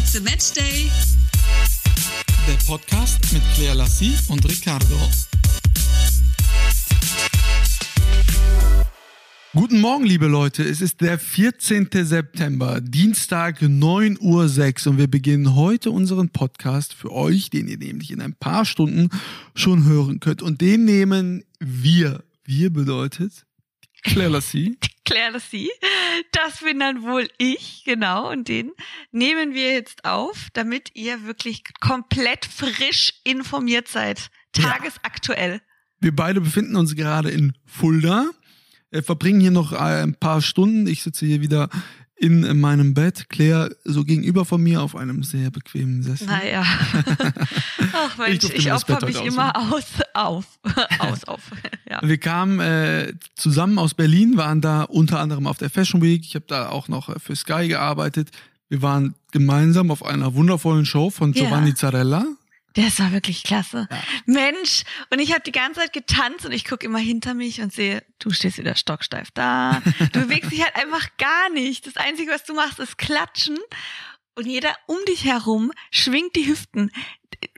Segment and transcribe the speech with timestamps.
[0.00, 0.90] It's a Match Day.
[2.48, 4.96] Der Podcast mit Claire Lassie und Ricardo.
[9.52, 10.62] Guten Morgen, liebe Leute.
[10.62, 11.90] Es ist der 14.
[11.92, 18.10] September, Dienstag 9.06 Uhr und wir beginnen heute unseren Podcast für euch, den ihr nämlich
[18.10, 19.10] in ein paar Stunden
[19.54, 20.40] schon hören könnt.
[20.40, 22.24] Und den nehmen wir.
[22.44, 23.44] Wir bedeutet
[24.02, 24.78] Claire Lassie.
[25.10, 25.70] Claire Lassie.
[26.30, 28.30] Das bin dann wohl ich, genau.
[28.30, 28.70] Und den
[29.10, 34.30] nehmen wir jetzt auf, damit ihr wirklich komplett frisch informiert seid.
[34.52, 35.60] Tagesaktuell.
[35.98, 38.30] Wir beide befinden uns gerade in Fulda
[38.90, 40.86] äh, verbringen hier noch äh, ein paar Stunden.
[40.86, 41.68] Ich sitze hier wieder
[42.20, 46.26] in meinem Bett, Claire so gegenüber von mir auf einem sehr bequemen Sessel.
[46.26, 46.62] Naja.
[47.94, 50.44] Ach Mensch, ich, ich opfer mich immer aus, auf,
[50.98, 51.40] aus, auf.
[51.88, 52.00] Ja.
[52.02, 56.22] Wir kamen äh, zusammen aus Berlin, waren da unter anderem auf der Fashion Week.
[56.22, 58.28] Ich habe da auch noch äh, für Sky gearbeitet.
[58.68, 61.74] Wir waren gemeinsam auf einer wundervollen Show von Giovanni ja.
[61.74, 62.26] Zarella.
[62.74, 63.88] Das war wirklich klasse.
[63.90, 64.02] Ja.
[64.26, 67.72] Mensch, und ich habe die ganze Zeit getanzt und ich gucke immer hinter mich und
[67.72, 69.82] sehe, du stehst wieder stocksteif da.
[70.12, 71.86] Du bewegst dich halt einfach gar nicht.
[71.86, 73.58] Das Einzige, was du machst, ist klatschen.
[74.36, 76.92] Und jeder um dich herum schwingt die Hüften.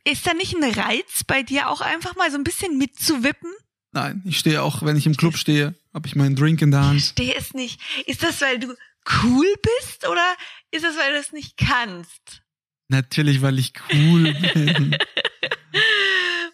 [0.05, 3.51] Ist da nicht ein Reiz bei dir auch einfach mal so ein bisschen mitzuwippen?
[3.93, 6.85] Nein, ich stehe auch, wenn ich im Club stehe, habe ich meinen Drink in der
[6.85, 6.99] Hand.
[6.99, 7.81] Ich stehe es nicht.
[8.07, 8.75] Ist das, weil du
[9.23, 10.35] cool bist oder
[10.71, 12.42] ist das, weil du es nicht kannst?
[12.93, 14.97] Natürlich, weil ich cool bin.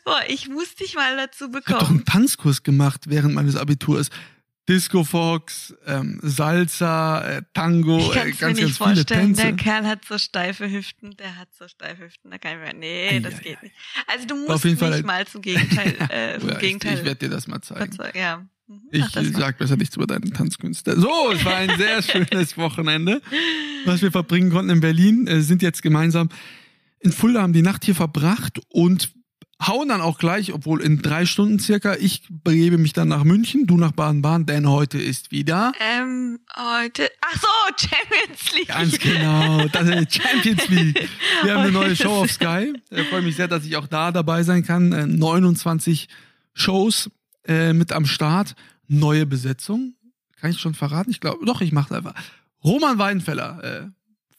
[0.04, 1.64] Boah, ich muss dich mal dazu bekommen.
[1.66, 4.08] Ich habe doch einen Tanzkurs gemacht während meines Abiturs.
[4.68, 9.06] Disco Fox, ähm, Salsa, äh, Tango, ich äh, ganz, mir nicht ganz vorstellen.
[9.06, 9.42] viele Tänze.
[9.42, 12.78] Der Kerl hat so steife Hüften, der hat so steife Hüften, da kann ich mir,
[12.78, 13.62] nee, ja, das ja, geht ja.
[13.62, 13.74] nicht.
[14.06, 16.92] Also du musst mich Fall, mal zum Gegenteil, äh, zum Gegenteil.
[16.92, 17.96] Ich, ich werde dir das mal zeigen.
[18.14, 18.46] Ja.
[18.68, 18.82] Mhm.
[18.90, 21.00] Ich sag besser nichts über deine Tanzkünste.
[21.00, 23.22] So, es war ein sehr schönes Wochenende,
[23.86, 25.26] was wir verbringen konnten in Berlin.
[25.26, 26.28] Äh, sind jetzt gemeinsam
[27.00, 29.10] in Fulda, haben die Nacht hier verbracht und
[29.66, 33.66] hauen dann auch gleich, obwohl in drei Stunden circa, ich begebe mich dann nach München,
[33.66, 35.72] du nach Baden-Baden, denn heute ist wieder.
[35.80, 37.08] Ähm, heute.
[37.22, 38.68] Ach so, Champions League.
[38.68, 41.08] Ganz genau, das ist Champions League.
[41.42, 42.74] Wir haben eine neue Show auf Sky.
[42.90, 44.90] Ich freue mich sehr, dass ich auch da dabei sein kann.
[45.18, 46.12] 29 äh,
[46.52, 47.10] Shows
[47.48, 48.54] äh, mit am Start.
[48.86, 49.94] Neue Besetzung.
[50.40, 51.10] Kann ich schon verraten?
[51.10, 52.14] Ich glaube, doch, ich mache einfach.
[52.62, 53.86] Roman Weidenfeller, äh,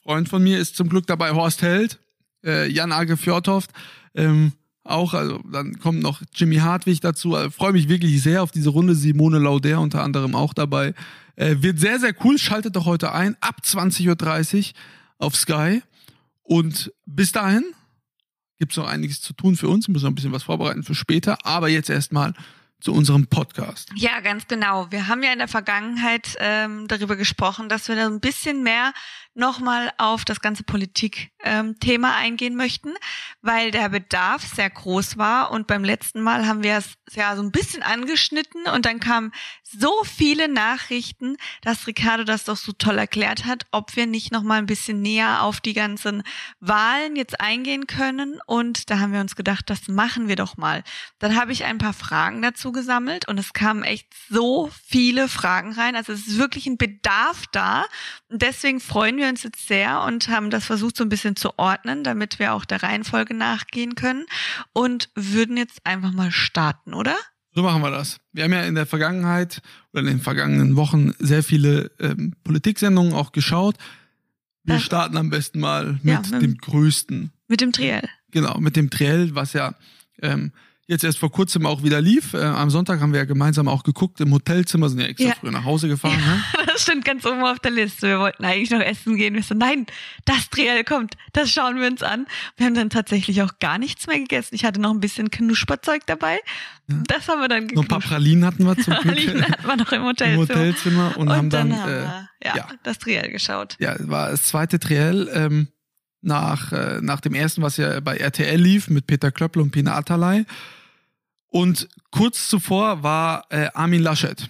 [0.02, 1.32] Freund von mir, ist zum Glück dabei.
[1.32, 1.98] Horst Held,
[2.44, 3.70] äh, Jan Age Fjordhoft,
[4.14, 7.34] ähm, auch, also dann kommt noch Jimmy Hartwig dazu.
[7.34, 8.94] Also, Freue mich wirklich sehr auf diese Runde.
[8.94, 10.94] Simone Lauder unter anderem auch dabei.
[11.36, 12.38] Äh, wird sehr, sehr cool.
[12.38, 14.64] Schaltet doch heute ein, ab 20.30 Uhr
[15.18, 15.82] auf Sky.
[16.42, 17.64] Und bis dahin
[18.58, 19.86] gibt's noch einiges zu tun für uns.
[19.86, 21.38] Müssen noch ein bisschen was vorbereiten für später.
[21.44, 22.34] Aber jetzt erstmal
[22.80, 23.90] zu unserem Podcast.
[23.94, 24.90] Ja, ganz genau.
[24.90, 28.92] Wir haben ja in der Vergangenheit ähm, darüber gesprochen, dass wir da ein bisschen mehr
[29.34, 32.94] nochmal auf das ganze Politik-Thema ähm, eingehen möchten,
[33.42, 37.42] weil der Bedarf sehr groß war und beim letzten Mal haben wir es ja so
[37.42, 39.32] ein bisschen angeschnitten und dann kamen
[39.62, 44.58] so viele Nachrichten, dass Ricardo das doch so toll erklärt hat, ob wir nicht nochmal
[44.58, 46.22] ein bisschen näher auf die ganzen
[46.58, 48.40] Wahlen jetzt eingehen können.
[48.46, 50.82] Und da haben wir uns gedacht, das machen wir doch mal.
[51.18, 55.72] Dann habe ich ein paar Fragen dazu gesammelt und es kamen echt so viele Fragen
[55.72, 57.86] rein, also es ist wirklich ein Bedarf da.
[58.28, 61.58] Und deswegen freuen wir uns jetzt sehr und haben das versucht so ein bisschen zu
[61.58, 64.26] ordnen, damit wir auch der Reihenfolge nachgehen können
[64.72, 67.16] und würden jetzt einfach mal starten, oder?
[67.52, 68.18] So machen wir das.
[68.32, 69.60] Wir haben ja in der Vergangenheit
[69.92, 73.76] oder in den vergangenen Wochen sehr viele ähm, Politiksendungen auch geschaut.
[74.62, 77.32] Wir das, starten am besten mal mit, ja, mit dem größten.
[77.48, 78.08] Mit dem Triell.
[78.30, 79.74] Genau, mit dem Triell, was ja
[80.22, 80.52] ähm,
[80.90, 82.34] jetzt erst vor kurzem auch wieder lief.
[82.34, 85.34] Äh, am Sonntag haben wir ja gemeinsam auch geguckt im Hotelzimmer, sind ja extra ja.
[85.38, 86.18] früher nach Hause gefahren.
[86.20, 86.66] Ja, ne?
[86.66, 88.08] Das stand ganz oben auf der Liste.
[88.08, 89.34] Wir wollten eigentlich noch essen gehen.
[89.34, 89.86] Wir so, nein,
[90.24, 92.26] das Triell kommt, das schauen wir uns an.
[92.56, 94.54] Wir haben dann tatsächlich auch gar nichts mehr gegessen.
[94.54, 96.40] Ich hatte noch ein bisschen Knusperzeug dabei.
[96.88, 96.96] Ja.
[97.06, 97.90] Das haben wir dann geknuscht.
[97.90, 99.14] Noch ein paar Pralinen hatten wir zum Glück.
[99.14, 100.42] Pralinen hatten wir noch im Hotelzimmer.
[100.42, 103.76] Im Hotelzimmer und, und haben dann, dann haben äh, wir, ja, ja, das Triell geschaut.
[103.78, 105.30] Ja, war das zweite Triell.
[105.32, 105.68] Ähm,
[106.22, 109.94] nach, äh, nach dem ersten, was ja bei RTL lief, mit Peter Klöppel und Pina
[109.94, 110.44] Atalay.
[111.50, 114.48] Und kurz zuvor war äh, Armin Laschet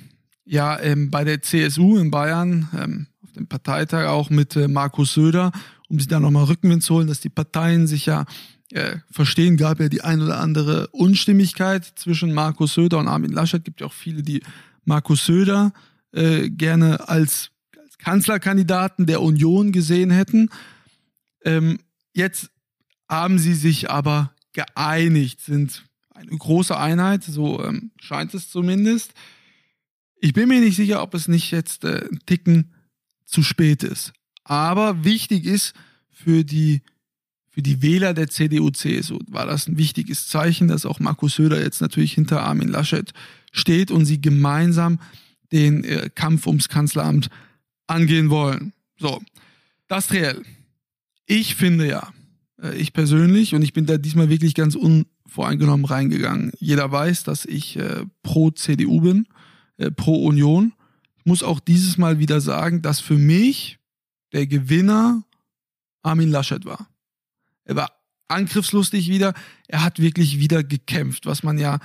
[0.50, 5.14] ja ähm, bei der CSU in Bayern ähm, auf dem Parteitag auch mit äh, Markus
[5.14, 5.52] Söder,
[5.88, 8.26] um sich da nochmal Rückenwind zu holen, dass die Parteien sich ja
[8.72, 13.64] äh, verstehen, gab ja die ein oder andere Unstimmigkeit zwischen Markus Söder und Armin Laschet.
[13.64, 14.42] Gibt ja auch viele, die
[14.84, 15.72] Markus Söder
[16.12, 17.50] äh, gerne als,
[17.80, 20.50] als Kanzlerkandidaten der Union gesehen hätten.
[21.44, 21.78] Ähm,
[22.12, 22.50] jetzt
[23.08, 25.84] haben sie sich aber geeinigt, sind
[26.20, 29.12] eine große Einheit, so ähm, scheint es zumindest.
[30.20, 32.74] Ich bin mir nicht sicher, ob es nicht jetzt äh, ein Ticken
[33.24, 34.12] zu spät ist.
[34.44, 35.74] Aber wichtig ist
[36.10, 36.82] für die
[37.52, 41.60] für die Wähler der CDU, CSU war das ein wichtiges Zeichen, dass auch Markus Söder
[41.60, 43.12] jetzt natürlich hinter Armin Laschet
[43.50, 45.00] steht und sie gemeinsam
[45.50, 47.28] den äh, Kampf ums Kanzleramt
[47.88, 48.72] angehen wollen.
[48.98, 49.20] So,
[49.88, 50.42] das Triell.
[51.26, 52.12] Ich finde ja,
[52.62, 54.76] äh, ich persönlich, und ich bin da diesmal wirklich ganz
[55.30, 56.50] unvoreingenommen reingegangen.
[56.58, 59.28] Jeder weiß, dass ich äh, pro CDU bin,
[59.76, 60.72] äh, pro Union.
[61.18, 63.78] Ich muss auch dieses Mal wieder sagen, dass für mich
[64.32, 65.22] der Gewinner
[66.02, 66.88] Armin Laschet war.
[67.64, 67.92] Er war
[68.26, 69.34] angriffslustig wieder.
[69.68, 71.78] Er hat wirklich wieder gekämpft, was man ja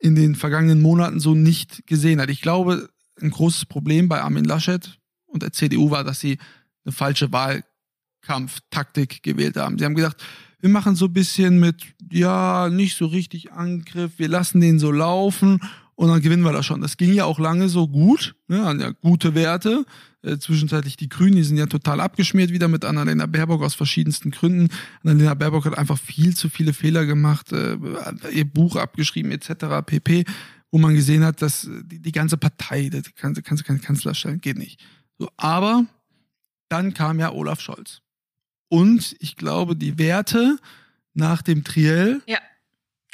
[0.00, 2.30] in den vergangenen Monaten so nicht gesehen hat.
[2.30, 2.88] Ich glaube,
[3.20, 6.38] ein großes Problem bei Armin Laschet und der CDU war, dass sie
[6.84, 9.78] eine falsche Wahlkampftaktik gewählt haben.
[9.78, 10.24] Sie haben gesagt,
[10.60, 14.90] wir machen so ein bisschen mit, ja, nicht so richtig Angriff, wir lassen den so
[14.90, 15.60] laufen
[15.94, 16.80] und dann gewinnen wir das schon.
[16.80, 19.84] Das ging ja auch lange so gut, ne, gute Werte.
[20.22, 24.32] Äh, zwischenzeitlich die Grünen, die sind ja total abgeschmiert wieder mit Annalena Baerbock aus verschiedensten
[24.32, 24.68] Gründen.
[25.04, 27.76] Annalena Baerbock hat einfach viel zu viele Fehler gemacht, äh,
[28.32, 29.84] ihr Buch abgeschrieben etc.
[29.86, 30.24] pp
[30.70, 34.40] wo man gesehen hat, dass die, die ganze Partei, das kannst, du keinen Kanzler stellen,
[34.40, 34.80] geht nicht.
[35.18, 35.86] So, aber
[36.68, 38.02] dann kam ja Olaf Scholz.
[38.68, 40.58] Und ich glaube, die Werte
[41.14, 42.38] nach dem Triell ja.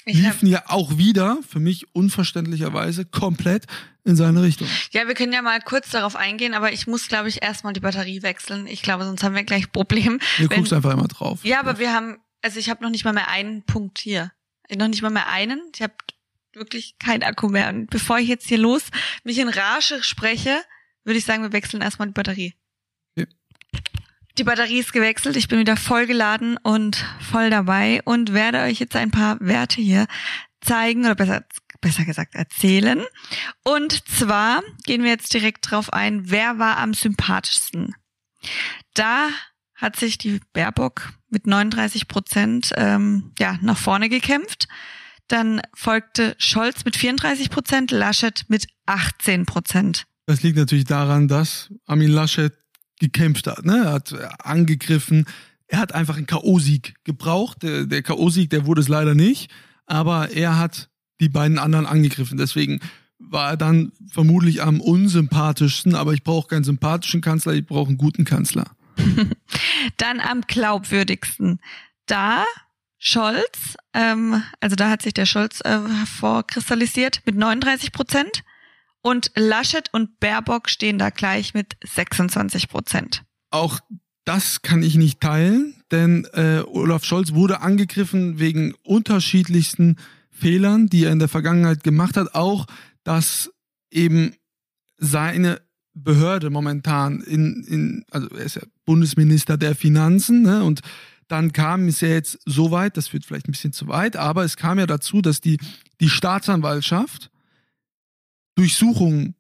[0.05, 3.67] liefen ja auch wieder, für mich unverständlicherweise, komplett
[4.05, 4.69] in seine Richtung.
[4.91, 7.81] Ja, wir können ja mal kurz darauf eingehen, aber ich muss, glaube ich, erstmal die
[7.81, 8.67] Batterie wechseln.
[8.67, 10.21] Ich glaube, sonst haben wir gleich Problem.
[10.39, 11.45] Du guckst einfach immer drauf.
[11.45, 14.33] Ja, aber wir haben, also ich habe noch nicht mal mehr einen Punkt hier.
[14.77, 15.61] Noch nicht mal mehr einen.
[15.75, 15.95] Ich habe
[16.53, 17.69] wirklich kein Akku mehr.
[17.69, 18.85] Und bevor ich jetzt hier los
[19.25, 20.63] mich in Rage spreche,
[21.05, 22.55] würde ich sagen, wir wechseln erstmal die Batterie.
[24.37, 28.81] Die Batterie ist gewechselt, ich bin wieder voll geladen und voll dabei und werde euch
[28.81, 30.07] jetzt ein paar Werte hier
[30.61, 31.45] zeigen oder besser,
[31.81, 33.05] besser gesagt erzählen.
[33.63, 37.95] Und zwar gehen wir jetzt direkt drauf ein, wer war am sympathischsten.
[38.95, 39.29] Da
[39.77, 44.67] hat sich die Baerbock mit 39 Prozent ähm, ja, nach vorne gekämpft.
[45.29, 50.07] Dann folgte Scholz mit 34 Prozent, Laschet mit 18 Prozent.
[50.27, 52.53] Das liegt natürlich daran, dass Armin Laschet
[53.01, 53.65] gekämpft hat.
[53.65, 53.85] Ne?
[53.85, 55.27] Er hat äh, angegriffen.
[55.67, 57.63] Er hat einfach einen K.O.-Sieg gebraucht.
[57.63, 59.51] Der, der K.O.-Sieg, der wurde es leider nicht.
[59.87, 62.39] Aber er hat die beiden anderen angegriffen.
[62.39, 62.81] Deswegen
[63.19, 65.95] war er dann vermutlich am unsympathischsten.
[65.95, 68.65] Aber ich brauche keinen sympathischen Kanzler, ich brauche einen guten Kanzler.
[69.97, 71.61] dann am glaubwürdigsten.
[72.07, 72.45] Da
[72.99, 78.45] Scholz, ähm, also da hat sich der Scholz äh, hervorkristallisiert mit 39 Prozent
[79.05, 83.23] und Laschet und Baerbock stehen da gleich mit 26 Prozent.
[83.51, 83.79] Auch
[84.25, 89.97] das kann ich nicht teilen, denn äh, Olaf Scholz wurde angegriffen wegen unterschiedlichsten
[90.31, 92.35] Fehlern, die er in der Vergangenheit gemacht hat.
[92.35, 92.67] Auch,
[93.05, 93.53] dass
[93.91, 94.35] eben
[94.97, 95.61] seine
[95.93, 100.81] Behörde momentan in, in also er ist ja Bundesminister der Finanzen ne, und
[101.29, 104.45] dann kam es ja jetzt so weit, das führt vielleicht ein bisschen zu weit, aber
[104.45, 105.59] es kam ja dazu, dass die,
[106.01, 107.31] die Staatsanwaltschaft
[108.55, 109.35] Durchsuchungen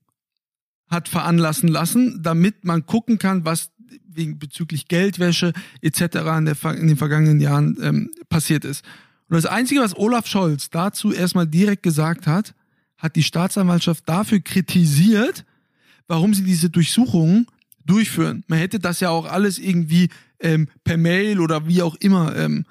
[0.89, 3.71] hat veranlassen lassen, damit man gucken kann, was
[4.07, 6.01] wegen bezüglich Geldwäsche etc.
[6.39, 8.85] in, der, in den vergangenen Jahren ähm, passiert ist.
[9.29, 12.55] Und das Einzige, was Olaf Scholz dazu erstmal direkt gesagt hat,
[12.97, 15.45] hat die Staatsanwaltschaft dafür kritisiert,
[16.07, 17.47] warum sie diese Durchsuchungen
[17.85, 18.45] durchführen.
[18.47, 20.09] Man hätte das ja auch alles irgendwie
[20.41, 22.65] ähm, per Mail oder wie auch immer ähm,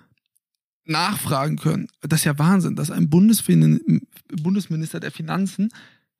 [0.85, 1.87] nachfragen können.
[2.01, 5.69] Das ist ja Wahnsinn, dass ein Bundesminister der Finanzen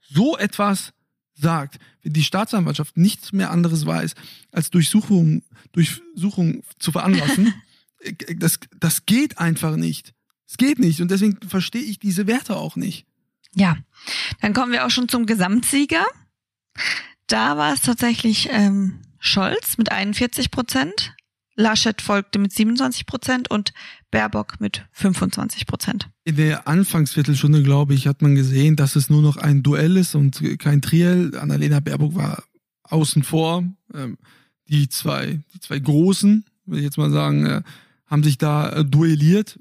[0.09, 0.93] so etwas
[1.35, 4.13] sagt, wenn die Staatsanwaltschaft nichts mehr anderes weiß,
[4.51, 7.53] als Durchsuchung, Durchsuchung zu veranlassen,
[7.99, 10.13] äh, das, das geht einfach nicht.
[10.47, 13.05] Es geht nicht und deswegen verstehe ich diese Werte auch nicht.
[13.55, 13.77] Ja,
[14.41, 16.05] dann kommen wir auch schon zum Gesamtsieger.
[17.27, 21.15] Da war es tatsächlich ähm, Scholz mit 41 Prozent,
[21.55, 23.73] Laschet folgte mit 27 Prozent und
[24.11, 26.09] Baerbock mit 25 Prozent.
[26.23, 30.15] In der Anfangsviertelstunde, glaube ich, hat man gesehen, dass es nur noch ein Duell ist
[30.15, 31.37] und kein Triell.
[31.37, 32.43] Annalena Baerbock war
[32.83, 33.63] außen vor.
[33.93, 34.17] Ähm,
[34.67, 37.61] die zwei, die zwei Großen, will ich jetzt mal sagen, äh,
[38.07, 39.59] haben sich da äh, duelliert.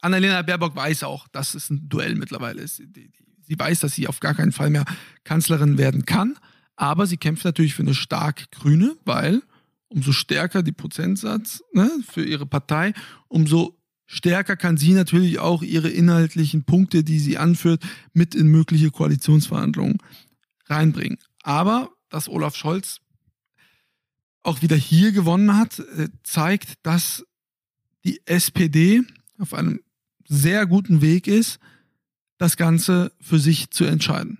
[0.00, 2.82] Annalena Baerbock weiß auch, dass es ein Duell mittlerweile ist.
[3.46, 4.84] Sie weiß, dass sie auf gar keinen Fall mehr
[5.24, 6.36] Kanzlerin werden kann.
[6.76, 9.42] Aber sie kämpft natürlich für eine stark Grüne, weil
[9.94, 12.92] umso stärker die Prozentsatz ne, für ihre Partei,
[13.28, 17.82] umso stärker kann sie natürlich auch ihre inhaltlichen Punkte, die sie anführt,
[18.12, 19.98] mit in mögliche Koalitionsverhandlungen
[20.66, 21.18] reinbringen.
[21.42, 23.00] Aber dass Olaf Scholz
[24.42, 27.24] auch wieder hier gewonnen hat, äh, zeigt, dass
[28.04, 29.02] die SPD
[29.38, 29.80] auf einem
[30.26, 31.60] sehr guten Weg ist,
[32.36, 34.38] das Ganze für sich zu entscheiden.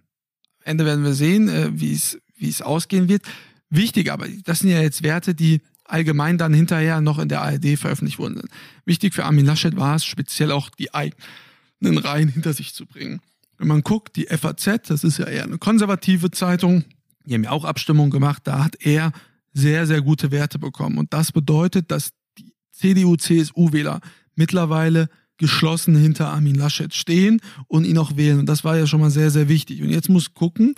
[0.58, 3.22] Am Ende werden wir sehen, äh, wie es wie es ausgehen wird.
[3.70, 7.78] Wichtig, aber das sind ja jetzt Werte, die allgemein dann hinterher noch in der ARD
[7.78, 8.48] veröffentlicht worden sind.
[8.84, 13.20] Wichtig für Armin Laschet war es, speziell auch die eigenen Reihen hinter sich zu bringen.
[13.58, 16.84] Wenn man guckt, die FAZ, das ist ja eher eine konservative Zeitung,
[17.24, 19.12] die haben ja auch Abstimmungen gemacht, da hat er
[19.52, 20.98] sehr, sehr gute Werte bekommen.
[20.98, 24.00] Und das bedeutet, dass die CDU-CSU-Wähler
[24.34, 28.38] mittlerweile geschlossen hinter Armin Laschet stehen und ihn auch wählen.
[28.38, 29.82] Und das war ja schon mal sehr, sehr wichtig.
[29.82, 30.74] Und jetzt muss gucken,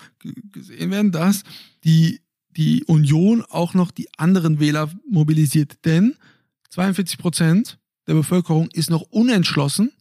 [0.52, 1.42] gesehen werden, dass
[1.84, 2.20] die,
[2.56, 5.84] die Union auch noch die anderen Wähler mobilisiert.
[5.84, 6.14] Denn
[6.70, 9.92] 42 Prozent der Bevölkerung ist noch unentschlossen,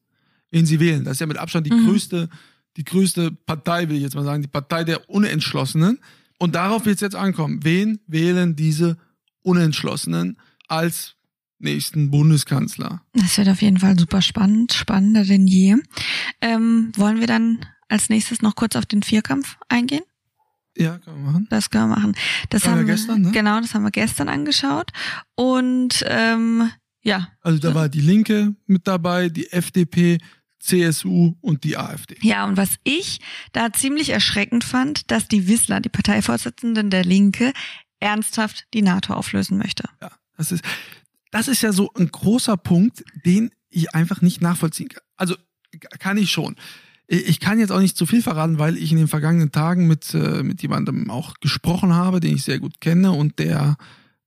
[0.51, 1.03] wen sie wählen.
[1.03, 1.88] Das ist ja mit Abstand die mhm.
[1.88, 2.29] größte,
[2.77, 6.00] die größte Partei, will ich jetzt mal sagen, die Partei der Unentschlossenen.
[6.38, 7.59] Und darauf wird es jetzt ankommen.
[7.63, 8.97] Wen wählen diese
[9.41, 11.15] Unentschlossenen als
[11.59, 13.01] nächsten Bundeskanzler?
[13.13, 15.75] Das wird auf jeden Fall super spannend, spannender denn je.
[16.41, 20.03] Ähm, wollen wir dann als nächstes noch kurz auf den Vierkampf eingehen?
[20.77, 21.48] Ja, können wir machen.
[21.50, 22.13] Das können wir machen.
[22.50, 23.32] Das, das haben wir gestern, ne?
[23.32, 24.91] Genau, das haben wir gestern angeschaut.
[25.36, 26.70] Und ähm,
[27.01, 27.29] ja.
[27.41, 30.17] Also da war die Linke mit dabei, die FDP,
[30.60, 32.17] CSU und die AfD.
[32.22, 33.20] Ja, und was ich
[33.53, 37.53] da ziemlich erschreckend fand, dass die Wissler, die Parteivorsitzenden der Linke,
[38.00, 39.88] ernsthaft die NATO auflösen möchte.
[40.01, 40.63] Ja, das ist,
[41.32, 45.03] das ist ja so ein großer Punkt, den ich einfach nicht nachvollziehen kann.
[45.15, 45.36] Also
[46.00, 46.55] kann ich schon.
[47.07, 50.13] Ich kann jetzt auch nicht zu viel verraten, weil ich in den vergangenen Tagen mit,
[50.13, 53.77] äh, mit jemandem auch gesprochen habe, den ich sehr gut kenne und der,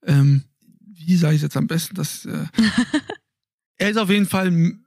[0.05, 0.45] ähm,
[0.81, 2.47] wie sage ich jetzt am besten, dass äh,
[3.79, 4.79] er ist auf jeden Fall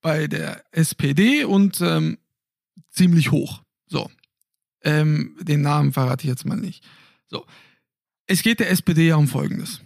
[0.00, 2.18] bei der SPD und ähm,
[2.90, 3.62] ziemlich hoch.
[3.86, 4.10] So.
[4.82, 6.84] Ähm, den Namen verrate ich jetzt mal nicht.
[7.26, 7.46] So.
[8.26, 9.80] Es geht der SPD ja um Folgendes.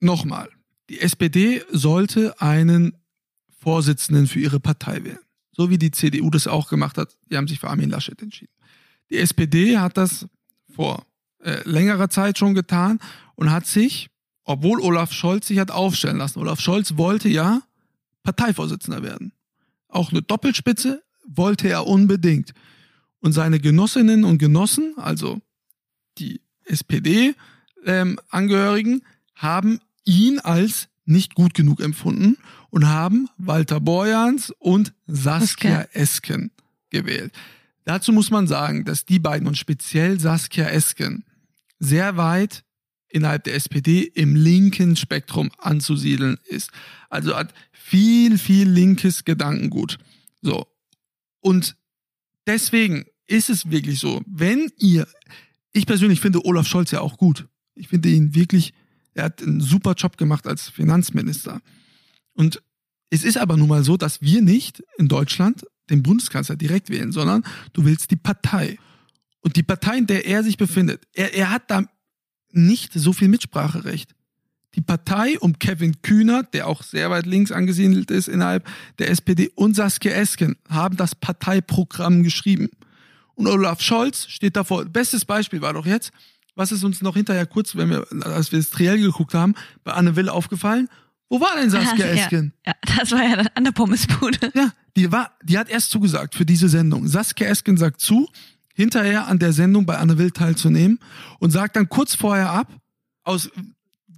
[0.00, 0.50] Nochmal.
[0.90, 2.96] Die SPD sollte einen
[3.60, 5.23] Vorsitzenden für ihre Partei wählen.
[5.56, 7.16] So wie die CDU das auch gemacht hat.
[7.30, 8.52] Die haben sich für Armin Laschet entschieden.
[9.10, 10.26] Die SPD hat das
[10.74, 11.06] vor
[11.40, 12.98] äh, längerer Zeit schon getan
[13.36, 14.10] und hat sich,
[14.44, 16.40] obwohl Olaf Scholz sich hat aufstellen lassen.
[16.40, 17.62] Olaf Scholz wollte ja
[18.22, 19.32] Parteivorsitzender werden.
[19.88, 22.52] Auch eine Doppelspitze wollte er unbedingt.
[23.20, 25.40] Und seine Genossinnen und Genossen, also
[26.18, 29.02] die SPD-Angehörigen, ähm,
[29.34, 32.36] haben ihn als nicht gut genug empfunden
[32.70, 36.50] und haben Walter Borjans und Saskia Esken
[36.90, 37.32] gewählt.
[37.84, 41.24] Dazu muss man sagen, dass die beiden und speziell Saskia Esken
[41.78, 42.64] sehr weit
[43.08, 46.70] innerhalb der SPD im linken Spektrum anzusiedeln ist.
[47.10, 49.98] Also hat viel, viel linkes Gedankengut.
[50.42, 50.66] So.
[51.40, 51.76] Und
[52.46, 55.06] deswegen ist es wirklich so, wenn ihr,
[55.72, 57.46] ich persönlich finde Olaf Scholz ja auch gut.
[57.74, 58.72] Ich finde ihn wirklich,
[59.14, 61.60] er hat einen super Job gemacht als Finanzminister.
[62.34, 62.62] Und
[63.10, 67.12] es ist aber nun mal so, dass wir nicht in Deutschland den Bundeskanzler direkt wählen,
[67.12, 68.78] sondern du willst die Partei.
[69.40, 71.84] Und die Partei, in der er sich befindet, er, er hat da
[72.50, 74.14] nicht so viel Mitspracherecht.
[74.74, 78.66] Die Partei um Kevin Kühner, der auch sehr weit links angesiedelt ist innerhalb
[78.98, 82.70] der SPD, und Saskia Esken haben das Parteiprogramm geschrieben.
[83.34, 84.84] Und Olaf Scholz steht davor.
[84.86, 86.12] Bestes Beispiel war doch jetzt,
[86.54, 89.92] was ist uns noch hinterher kurz, wenn wir, als wir das Triell geguckt haben, bei
[89.92, 90.88] Anne Will aufgefallen?
[91.28, 92.52] Wo war denn Saskia ja, Esken?
[92.66, 94.52] Ja, das war ja an der Pommesbude.
[94.54, 97.08] Ja, die war, die hat erst zugesagt für diese Sendung.
[97.08, 98.28] Saskia Esken sagt zu,
[98.74, 100.98] hinterher an der Sendung bei Anne Will teilzunehmen
[101.38, 102.68] und sagt dann kurz vorher ab,
[103.24, 103.50] aus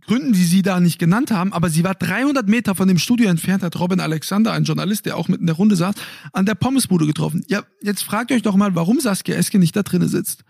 [0.07, 3.29] Gründen, die sie da nicht genannt haben, aber sie war 300 Meter von dem Studio
[3.29, 5.97] entfernt, hat Robin Alexander, ein Journalist, der auch mit in der Runde saß,
[6.33, 7.45] an der Pommesbude getroffen.
[7.49, 10.45] Ja, jetzt fragt euch doch mal, warum Saskia Eske nicht da drinnen sitzt.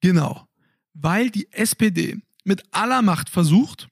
[0.00, 0.47] Genau.
[1.00, 3.88] Weil die SPD mit aller Macht versucht,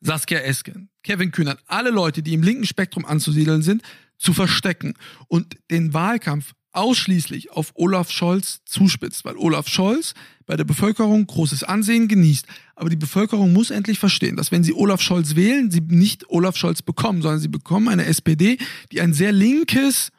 [0.00, 3.82] Saskia Esken, Kevin Kühnert, alle Leute, die im linken Spektrum anzusiedeln sind,
[4.16, 4.94] zu verstecken
[5.28, 10.14] und den Wahlkampf ausschließlich auf Olaf Scholz zuspitzt, weil Olaf Scholz
[10.46, 12.46] bei der Bevölkerung großes Ansehen genießt.
[12.74, 16.56] Aber die Bevölkerung muss endlich verstehen, dass wenn sie Olaf Scholz wählen, sie nicht Olaf
[16.56, 18.58] Scholz bekommen, sondern sie bekommen eine SPD,
[18.92, 20.10] die ein sehr linkes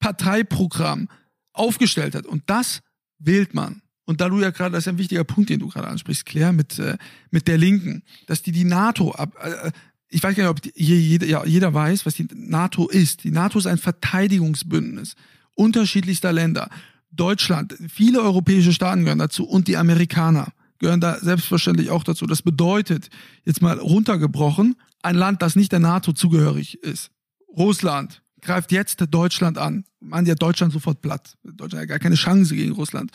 [0.00, 1.08] Parteiprogramm
[1.52, 2.26] aufgestellt hat.
[2.26, 2.80] Und das
[3.18, 3.82] wählt man.
[4.08, 6.54] Und da du ja gerade, das ist ein wichtiger Punkt, den du gerade ansprichst, Claire,
[6.54, 6.96] mit, äh,
[7.30, 9.70] mit der Linken, dass die die NATO ab, äh,
[10.08, 13.24] ich weiß gar nicht, ob hier jeder, ja, jeder weiß, was die NATO ist.
[13.24, 15.14] Die NATO ist ein Verteidigungsbündnis
[15.52, 16.70] unterschiedlichster Länder.
[17.10, 22.24] Deutschland, viele europäische Staaten gehören dazu und die Amerikaner gehören da selbstverständlich auch dazu.
[22.24, 23.10] Das bedeutet,
[23.44, 27.10] jetzt mal runtergebrochen, ein Land, das nicht der NATO zugehörig ist.
[27.54, 29.84] Russland greift jetzt Deutschland an.
[30.00, 31.36] Man ja Deutschland sofort platt.
[31.42, 33.12] Deutschland hat gar keine Chance gegen Russland.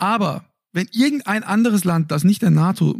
[0.00, 2.98] Aber wenn irgendein anderes Land, das nicht der NATO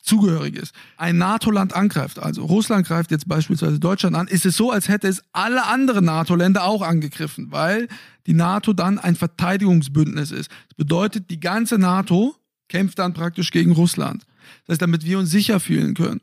[0.00, 4.70] zugehörig ist, ein NATO-Land angreift, also Russland greift jetzt beispielsweise Deutschland an, ist es so,
[4.70, 7.88] als hätte es alle anderen NATO-Länder auch angegriffen, weil
[8.26, 10.50] die NATO dann ein Verteidigungsbündnis ist.
[10.68, 12.36] Das bedeutet, die ganze NATO
[12.68, 14.24] kämpft dann praktisch gegen Russland.
[14.66, 16.20] Das heißt, damit wir uns sicher fühlen können,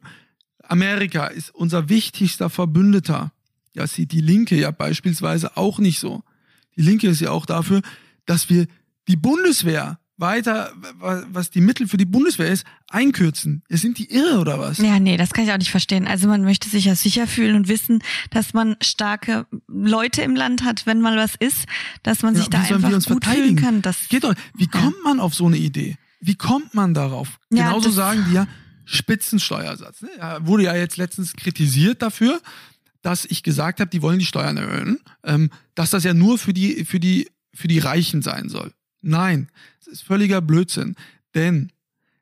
[0.64, 3.34] Amerika ist unser wichtigster Verbündeter.
[3.74, 6.24] Ja, sieht die Linke ja beispielsweise auch nicht so.
[6.78, 7.82] Die Linke ist ja auch dafür,
[8.26, 8.68] dass wir
[9.08, 13.64] die Bundeswehr weiter, was die Mittel für die Bundeswehr ist, einkürzen.
[13.70, 14.80] Sind die irre oder was?
[14.80, 16.08] Ja, nee, das kann ich auch nicht verstehen.
[16.08, 20.64] Also man möchte sich ja sicher fühlen und wissen, dass man starke Leute im Land
[20.64, 21.66] hat, wenn mal was ist,
[22.04, 23.82] dass man ja, sich da einfach gut fühlen kann.
[23.82, 24.34] Das geht doch.
[24.56, 24.82] Wie ja.
[24.82, 25.98] kommt man auf so eine Idee?
[26.20, 27.40] Wie kommt man darauf?
[27.52, 28.48] Ja, Genauso sagen die ja
[28.86, 30.02] Spitzensteuersatz.
[30.02, 30.10] Ne?
[30.18, 32.42] Ja, wurde ja jetzt letztens kritisiert dafür,
[33.04, 36.54] dass ich gesagt habe, die wollen die Steuern erhöhen, ähm, dass das ja nur für
[36.54, 38.72] die für die für die Reichen sein soll.
[39.08, 39.48] Nein,
[39.80, 40.96] es ist völliger Blödsinn.
[41.34, 41.72] Denn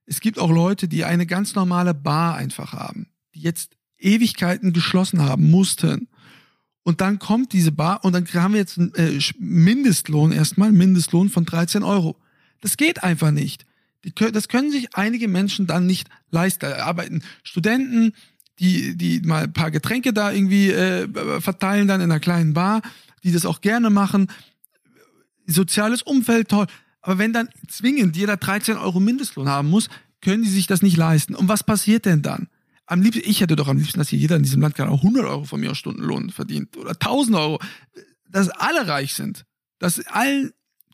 [0.05, 5.23] es gibt auch Leute, die eine ganz normale Bar einfach haben, die jetzt Ewigkeiten geschlossen
[5.23, 6.07] haben mussten.
[6.83, 11.29] Und dann kommt diese Bar und dann haben wir jetzt einen äh, Mindestlohn erstmal, Mindestlohn
[11.29, 12.15] von 13 Euro.
[12.61, 13.65] Das geht einfach nicht.
[14.13, 16.65] das können sich einige Menschen dann nicht leisten.
[16.65, 18.13] Arbeiten Studenten,
[18.59, 22.83] die, die mal ein paar Getränke da irgendwie äh, verteilen dann in einer kleinen Bar,
[23.23, 24.27] die das auch gerne machen
[25.47, 26.67] soziales Umfeld toll.
[27.01, 29.89] Aber wenn dann zwingend jeder 13 Euro Mindestlohn haben muss,
[30.21, 31.35] können die sich das nicht leisten.
[31.35, 32.47] Und was passiert denn dann?
[32.87, 35.03] Am liebsten, ich hätte doch am liebsten, dass hier jeder in diesem Land gerade auch
[35.03, 37.59] 100 Euro von mir aus Stundenlohn verdient oder 1000 Euro,
[38.29, 39.45] dass alle reich sind,
[39.79, 40.51] dass allen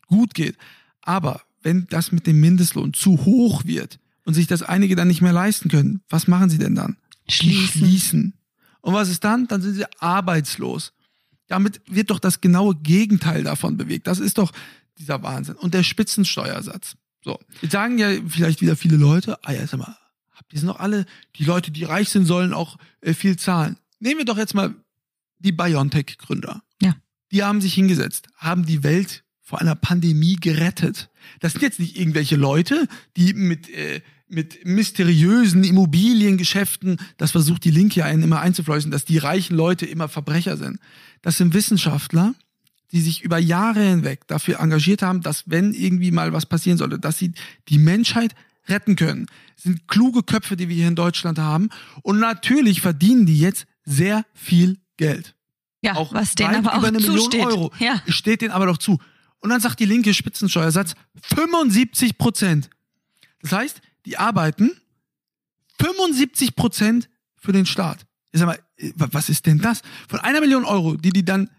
[0.08, 0.58] gut geht.
[1.02, 5.22] Aber wenn das mit dem Mindestlohn zu hoch wird und sich das einige dann nicht
[5.22, 6.98] mehr leisten können, was machen sie denn dann?
[7.28, 7.68] Schließen.
[7.68, 8.34] schließen.
[8.82, 9.48] Und was ist dann?
[9.48, 10.94] Dann sind sie arbeitslos.
[11.52, 14.08] Damit wird doch das genaue Gegenteil davon bewegt.
[14.08, 14.54] Das ist doch
[14.98, 15.56] dieser Wahnsinn.
[15.56, 16.96] Und der Spitzensteuersatz.
[17.26, 17.38] So.
[17.62, 19.98] Jetzt sagen ja vielleicht wieder viele Leute, ah ja, sag mal,
[20.54, 21.06] die sind doch alle,
[21.36, 23.76] die Leute, die reich sind, sollen auch äh, viel zahlen.
[24.00, 24.74] Nehmen wir doch jetzt mal
[25.40, 26.64] die BioNTech-Gründer.
[26.82, 26.96] Ja.
[27.34, 31.10] Die haben sich hingesetzt, haben die Welt vor einer Pandemie gerettet.
[31.42, 34.00] Das sind jetzt nicht irgendwelche Leute, die mit äh,
[34.32, 40.08] mit mysteriösen Immobiliengeschäften, das versucht die Linke einen immer einzufleußen, dass die reichen Leute immer
[40.08, 40.80] Verbrecher sind.
[41.22, 42.34] Das sind Wissenschaftler,
[42.92, 47.00] die sich über Jahre hinweg dafür engagiert haben, dass wenn irgendwie mal was passieren sollte,
[47.00, 47.34] dass sie
[47.70, 48.36] die Menschheit
[48.68, 49.28] retten können.
[49.56, 51.70] Das sind kluge Köpfe, die wir hier in Deutschland haben.
[52.04, 55.36] Und natürlich verdienen die jetzt sehr viel Geld.
[55.82, 57.42] Ja, auch was denen aber auch zusteht.
[57.42, 57.74] Million Euro.
[57.80, 58.02] Ja.
[58.08, 59.00] Steht denen aber doch zu.
[59.40, 62.70] Und dann sagt die linke Spitzensteuersatz 75 Prozent.
[63.42, 64.72] Das heißt, die arbeiten
[65.80, 68.06] 75 Prozent für den Staat.
[68.32, 68.60] Ich sag mal,
[68.96, 69.82] was ist denn das?
[70.08, 71.50] Von einer Million Euro, die die dann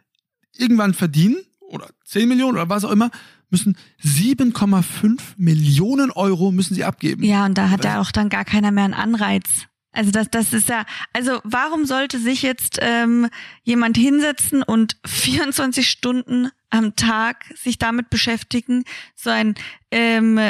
[0.57, 1.37] irgendwann verdienen,
[1.73, 3.11] oder 10 Millionen oder was auch immer,
[3.51, 7.23] müssen 7,5 Millionen Euro müssen sie abgeben.
[7.23, 9.67] Ja, und da hat ja auch dann gar keiner mehr einen Anreiz.
[9.93, 13.29] Also das, das ist ja, also warum sollte sich jetzt ähm,
[13.63, 19.55] jemand hinsetzen und 24 Stunden am Tag sich damit beschäftigen, so ein
[19.91, 20.41] ähm,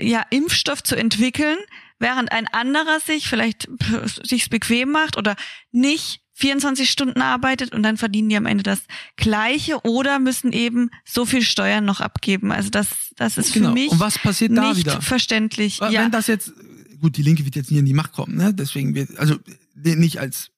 [0.00, 1.58] ja, Impfstoff zu entwickeln,
[1.98, 3.68] während ein anderer sich vielleicht
[4.24, 5.36] sich's bequem macht oder
[5.72, 8.82] nicht 24 Stunden arbeitet und dann verdienen die am Ende das
[9.16, 12.52] Gleiche oder müssen eben so viel Steuern noch abgeben.
[12.52, 13.68] Also das, das ist genau.
[13.70, 15.02] für mich und was passiert da nicht wieder?
[15.02, 15.80] verständlich.
[15.80, 16.08] Wenn ja.
[16.08, 16.52] das jetzt,
[17.00, 18.54] gut, die Linke wird jetzt nie in die Macht kommen, ne?
[18.54, 19.34] Deswegen wird, also
[19.74, 20.52] nicht als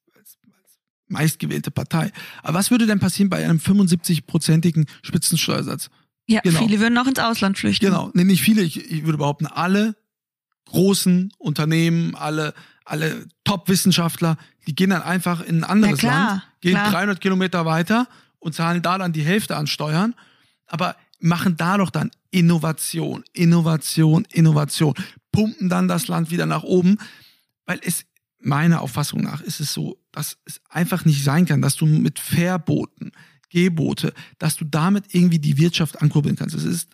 [1.08, 2.12] meistgewählte Partei.
[2.42, 5.88] Aber was würde denn passieren bei einem 75-prozentigen Spitzensteuersatz?
[6.26, 6.60] Ja, genau.
[6.60, 7.86] viele würden auch ins Ausland flüchten.
[7.86, 9.96] Genau, nee, nicht viele, ich, ich würde behaupten, alle
[10.70, 12.54] großen Unternehmen, alle,
[12.84, 16.90] alle Top-Wissenschaftler, die gehen dann einfach in ein anderes klar, Land, gehen klar.
[16.90, 20.14] 300 Kilometer weiter und zahlen da dann die Hälfte an Steuern,
[20.66, 24.94] aber machen da doch dann Innovation, Innovation, Innovation,
[25.32, 26.98] pumpen dann das Land wieder nach oben,
[27.66, 28.04] weil es
[28.40, 32.18] meiner Auffassung nach ist es so, dass es einfach nicht sein kann, dass du mit
[32.18, 33.12] Verboten,
[33.50, 36.54] Gebote, dass du damit irgendwie die Wirtschaft ankurbeln kannst.
[36.54, 36.88] Es ist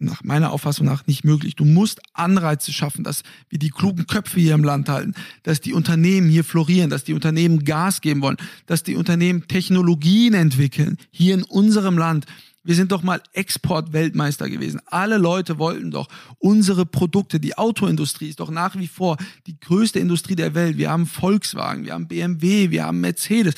[0.00, 1.56] nach meiner Auffassung nach nicht möglich.
[1.56, 5.72] Du musst Anreize schaffen, dass wir die klugen Köpfe hier im Land halten, dass die
[5.72, 11.34] Unternehmen hier florieren, dass die Unternehmen Gas geben wollen, dass die Unternehmen Technologien entwickeln, hier
[11.34, 12.26] in unserem Land,
[12.62, 14.80] wir sind doch mal Exportweltmeister gewesen.
[14.86, 16.08] Alle Leute wollten doch
[16.38, 17.40] unsere Produkte.
[17.40, 20.76] Die Autoindustrie ist doch nach wie vor die größte Industrie der Welt.
[20.76, 23.54] Wir haben Volkswagen, wir haben BMW, wir haben Mercedes.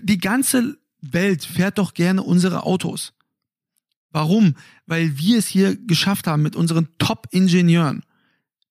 [0.00, 3.12] Die ganze Welt fährt doch gerne unsere Autos.
[4.16, 4.54] Warum?
[4.86, 8.02] Weil wir es hier geschafft haben, mit unseren Top-Ingenieuren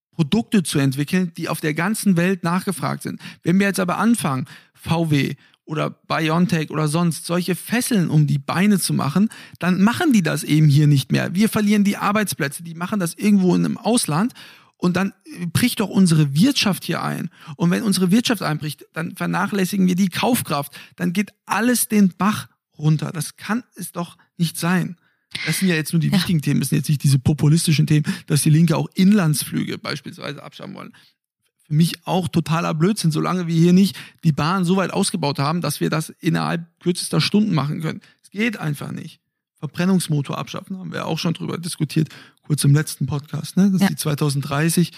[0.09, 3.21] Produkte zu entwickeln, die auf der ganzen Welt nachgefragt sind.
[3.43, 8.79] Wenn wir jetzt aber anfangen, VW oder Biontech oder sonst solche Fesseln um die Beine
[8.79, 9.29] zu machen,
[9.59, 11.35] dann machen die das eben hier nicht mehr.
[11.35, 14.33] Wir verlieren die Arbeitsplätze, die machen das irgendwo in einem Ausland
[14.77, 15.13] und dann
[15.53, 17.29] bricht doch unsere Wirtschaft hier ein.
[17.55, 22.47] Und wenn unsere Wirtschaft einbricht, dann vernachlässigen wir die Kaufkraft, dann geht alles den Bach
[22.79, 23.11] runter.
[23.11, 24.97] Das kann es doch nicht sein.
[25.45, 26.13] Das sind ja jetzt nur die ja.
[26.13, 30.43] wichtigen Themen, das sind jetzt nicht diese populistischen Themen, dass die Linke auch Inlandsflüge beispielsweise
[30.43, 30.93] abschaffen wollen.
[31.67, 35.61] für mich auch totaler Blödsinn, solange wir hier nicht die Bahn so weit ausgebaut haben,
[35.61, 38.01] dass wir das innerhalb kürzester Stunden machen können.
[38.21, 39.19] Es geht einfach nicht.
[39.59, 42.09] Verbrennungsmotor abschaffen, haben wir auch schon drüber diskutiert,
[42.43, 43.71] kurz im letzten Podcast, ne?
[43.71, 43.87] dass ja.
[43.87, 44.91] die 2030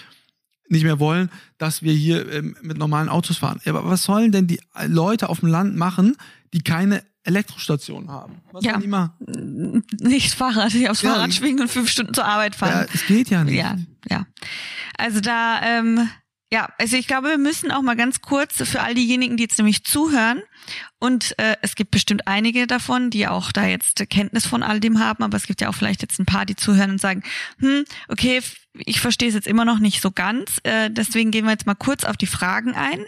[0.68, 3.60] nicht mehr wollen, dass wir hier ähm, mit normalen Autos fahren.
[3.64, 6.16] Aber was sollen denn die Leute auf dem Land machen,
[6.52, 8.40] die keine Elektrostation haben?
[8.52, 8.78] Was ja.
[8.78, 9.84] die machen?
[10.00, 11.12] Nicht Fahrrad, sich aufs ja.
[11.12, 12.86] Fahrrad schwingen und fünf Stunden zur Arbeit fahren.
[12.86, 13.56] Ja, es geht ja nicht.
[13.56, 13.76] Ja,
[14.08, 14.26] ja.
[14.96, 16.08] Also da, ähm,
[16.50, 19.58] ja, also ich glaube, wir müssen auch mal ganz kurz für all diejenigen, die jetzt
[19.58, 20.42] nämlich zuhören,
[21.00, 24.98] und äh, es gibt bestimmt einige davon, die auch da jetzt Kenntnis von all dem
[24.98, 27.22] haben, aber es gibt ja auch vielleicht jetzt ein paar, die zuhören und sagen,
[27.58, 28.40] hm, okay,
[28.74, 31.74] ich verstehe es jetzt immer noch nicht so ganz, äh, deswegen gehen wir jetzt mal
[31.74, 33.04] kurz auf die Fragen ein.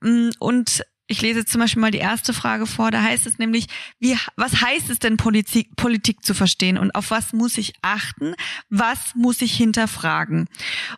[0.00, 2.90] Mm, und ich lese jetzt zum Beispiel mal die erste Frage vor.
[2.90, 3.66] Da heißt es nämlich,
[4.00, 8.34] wie, was heißt es denn, Politik, Politik zu verstehen und auf was muss ich achten?
[8.70, 10.48] Was muss ich hinterfragen?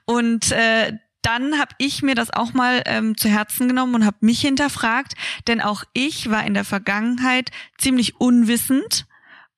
[0.06, 4.18] Und äh, dann habe ich mir das auch mal ähm, zu Herzen genommen und habe
[4.20, 5.14] mich hinterfragt,
[5.46, 9.06] denn auch ich war in der Vergangenheit ziemlich unwissend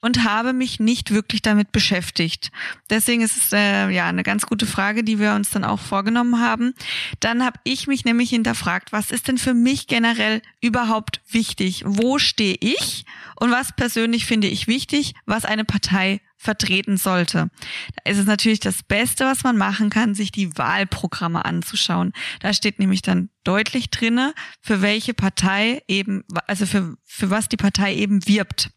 [0.00, 2.50] und habe mich nicht wirklich damit beschäftigt.
[2.90, 6.40] Deswegen ist es äh, ja eine ganz gute Frage, die wir uns dann auch vorgenommen
[6.40, 6.74] haben.
[7.20, 11.82] Dann habe ich mich nämlich hinterfragt, was ist denn für mich generell überhaupt wichtig?
[11.86, 13.04] Wo stehe ich
[13.36, 17.50] und was persönlich finde ich wichtig, was eine Partei vertreten sollte.
[17.96, 22.12] Da ist es natürlich das Beste, was man machen kann, sich die Wahlprogramme anzuschauen.
[22.40, 27.56] Da steht nämlich dann deutlich drinne, für welche Partei eben, also für, für was die
[27.56, 28.70] Partei eben wirbt.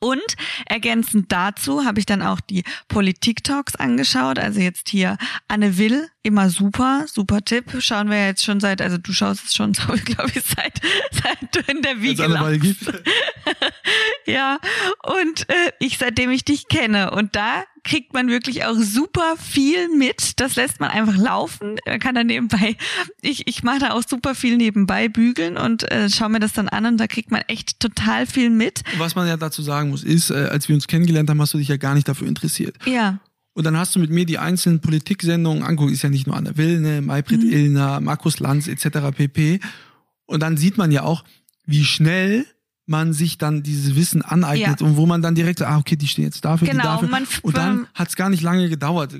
[0.00, 0.36] Und
[0.66, 4.38] ergänzend dazu habe ich dann auch die Politik-Talks angeschaut.
[4.38, 7.66] Also jetzt hier Anne Will, immer super, super Tipp.
[7.80, 9.72] Schauen wir jetzt schon seit, also du schaust es schon,
[10.04, 10.80] glaube ich, seit,
[11.12, 12.90] seit du in der Wiege lagst.
[14.26, 14.58] ja,
[15.04, 17.10] und äh, ich seitdem ich dich kenne.
[17.10, 20.40] Und da kriegt man wirklich auch super viel mit.
[20.40, 21.76] Das lässt man einfach laufen.
[21.86, 22.76] Man kann da nebenbei,
[23.20, 26.68] ich, ich mache da auch super viel nebenbei bügeln und äh, schaue mir das dann
[26.68, 28.82] an und da kriegt man echt total viel mit.
[28.98, 31.58] Was man ja dazu sagen muss, ist, äh, als wir uns kennengelernt haben, hast du
[31.58, 32.76] dich ja gar nicht dafür interessiert.
[32.86, 33.20] Ja.
[33.52, 35.92] Und dann hast du mit mir die einzelnen Politiksendungen angeguckt.
[35.92, 37.50] Ist ja nicht nur Anne Wilne, Maybrit mhm.
[37.50, 39.14] Illner, Markus Lanz etc.
[39.14, 39.60] pp.
[40.26, 41.24] Und dann sieht man ja auch,
[41.66, 42.46] wie schnell
[42.90, 44.86] man sich dann dieses Wissen aneignet ja.
[44.86, 47.08] und wo man dann direkt, ah, okay, die stehen jetzt dafür, genau, die dafür.
[47.08, 49.14] Man, und dann hat es gar nicht lange gedauert.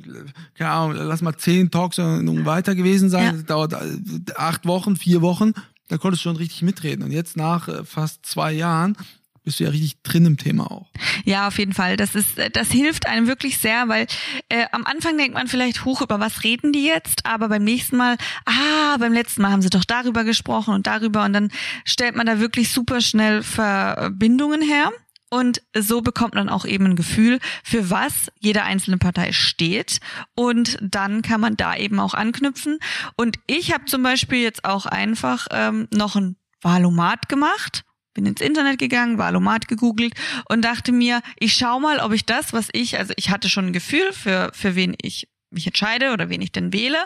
[0.58, 3.24] Keine Ahnung, lass mal zehn Talks weiter gewesen sein.
[3.24, 3.32] Ja.
[3.32, 5.52] Das dauert äh, acht Wochen, vier Wochen.
[5.88, 7.04] Da konntest du schon richtig mitreden.
[7.04, 8.96] Und jetzt nach äh, fast zwei Jahren
[9.42, 10.88] bist du ja richtig drin im Thema auch.
[11.24, 11.96] Ja, auf jeden Fall.
[11.96, 14.06] Das ist, das hilft einem wirklich sehr, weil
[14.48, 17.96] äh, am Anfang denkt man vielleicht hoch, über was reden die jetzt, aber beim nächsten
[17.96, 21.50] Mal, ah, beim letzten Mal haben sie doch darüber gesprochen und darüber und dann
[21.84, 24.90] stellt man da wirklich super schnell Verbindungen her.
[25.32, 30.00] Und so bekommt man auch eben ein Gefühl, für was jede einzelne Partei steht.
[30.34, 32.80] Und dann kann man da eben auch anknüpfen.
[33.16, 38.40] Und ich habe zum Beispiel jetzt auch einfach ähm, noch ein Wahlomat gemacht bin ins
[38.40, 40.14] Internet gegangen, Wahlomat gegoogelt
[40.48, 43.66] und dachte mir, ich schau mal, ob ich das, was ich, also ich hatte schon
[43.66, 46.98] ein Gefühl für, für wen ich mich entscheide oder wen ich denn wähle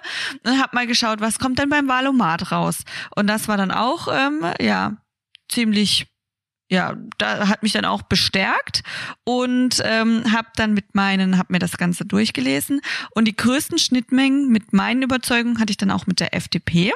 [0.44, 2.84] und habe mal geschaut, was kommt denn beim Wahlomat raus.
[3.16, 4.96] Und das war dann auch, ähm, ja,
[5.48, 6.06] ziemlich
[6.70, 8.82] ja, da hat mich dann auch bestärkt
[9.24, 12.80] und ähm, habe dann mit meinen, habe mir das Ganze durchgelesen
[13.14, 16.92] und die größten Schnittmengen mit meinen Überzeugungen hatte ich dann auch mit der FDP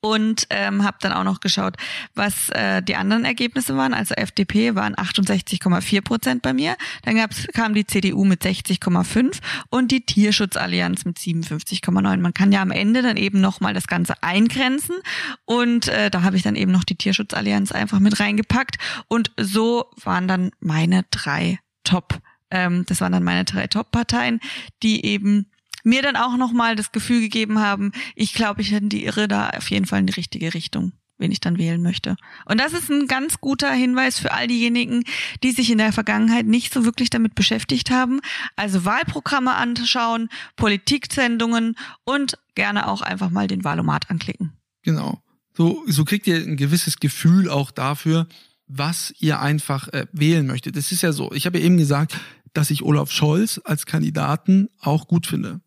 [0.00, 1.76] und ähm, habe dann auch noch geschaut,
[2.14, 3.94] was äh, die anderen Ergebnisse waren.
[3.94, 6.76] Also FDP waren 68,4 Prozent bei mir.
[7.02, 12.16] Dann gab's, kam die CDU mit 60,5 und die Tierschutzallianz mit 57,9.
[12.18, 14.96] Man kann ja am Ende dann eben nochmal das Ganze eingrenzen
[15.44, 19.90] und äh, da habe ich dann eben noch die Tierschutzallianz einfach mit reingepackt und so
[20.02, 22.20] waren dann meine drei Top.
[22.50, 24.40] Ähm, das waren dann meine drei Top-Parteien,
[24.82, 25.46] die eben
[25.84, 29.86] mir dann auch nochmal das Gefühl gegeben haben, ich glaube, ich tendiere da auf jeden
[29.86, 32.16] Fall in die richtige Richtung wen ich dann wählen möchte.
[32.46, 35.04] Und das ist ein ganz guter Hinweis für all diejenigen,
[35.42, 38.20] die sich in der Vergangenheit nicht so wirklich damit beschäftigt haben.
[38.56, 44.54] Also Wahlprogramme anschauen, Politiksendungen und gerne auch einfach mal den Wahlomat anklicken.
[44.82, 45.22] Genau.
[45.56, 48.26] So, so kriegt ihr ein gewisses Gefühl auch dafür,
[48.66, 50.76] was ihr einfach äh, wählen möchtet.
[50.76, 51.32] Das ist ja so.
[51.32, 52.18] Ich habe ja eben gesagt,
[52.52, 55.60] dass ich Olaf Scholz als Kandidaten auch gut finde.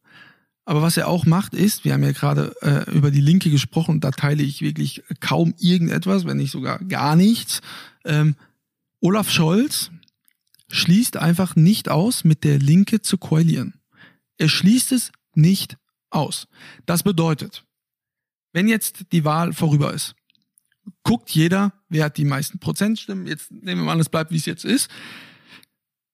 [0.66, 4.00] Aber was er auch macht, ist, wir haben ja gerade äh, über die Linke gesprochen,
[4.00, 7.62] da teile ich wirklich kaum irgendetwas, wenn nicht sogar gar nichts.
[8.06, 8.36] Ähm,
[9.02, 9.92] Olaf Scholz
[10.70, 13.74] schließt einfach nicht aus, mit der Linke zu koalieren.
[14.38, 15.78] Er schließt es nicht
[16.10, 16.48] aus.
[16.86, 17.66] Das bedeutet,
[18.54, 20.16] wenn jetzt die Wahl vorüber ist,
[21.04, 24.46] guckt jeder, wer hat die meisten Prozentstimmen, jetzt nehmen wir mal es bleibt, wie es
[24.46, 24.90] jetzt ist,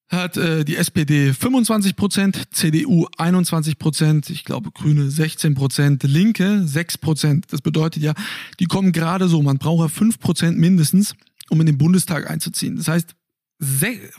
[0.09, 6.67] hat äh, die SPD 25 Prozent, CDU 21 Prozent, ich glaube Grüne 16 Prozent, Linke
[6.67, 7.45] 6 Prozent.
[7.51, 8.13] Das bedeutet ja,
[8.59, 11.15] die kommen gerade so, man braucht ja 5 Prozent mindestens,
[11.49, 12.75] um in den Bundestag einzuziehen.
[12.75, 13.15] Das heißt,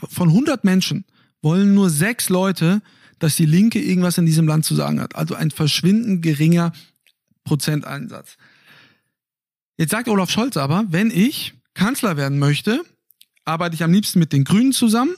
[0.09, 1.05] von 100 Menschen
[1.41, 2.81] wollen nur sechs Leute,
[3.19, 5.15] dass die Linke irgendwas in diesem Land zu sagen hat.
[5.15, 6.71] Also ein verschwindend geringer
[7.43, 8.37] Prozenteinsatz.
[9.77, 12.81] Jetzt sagt Olaf Scholz aber, wenn ich Kanzler werden möchte,
[13.45, 15.15] arbeite ich am liebsten mit den Grünen zusammen.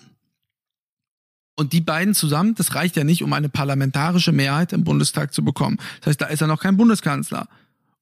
[1.55, 5.43] Und die beiden zusammen, das reicht ja nicht, um eine parlamentarische Mehrheit im Bundestag zu
[5.43, 5.77] bekommen.
[5.99, 7.47] Das heißt, da ist er noch kein Bundeskanzler.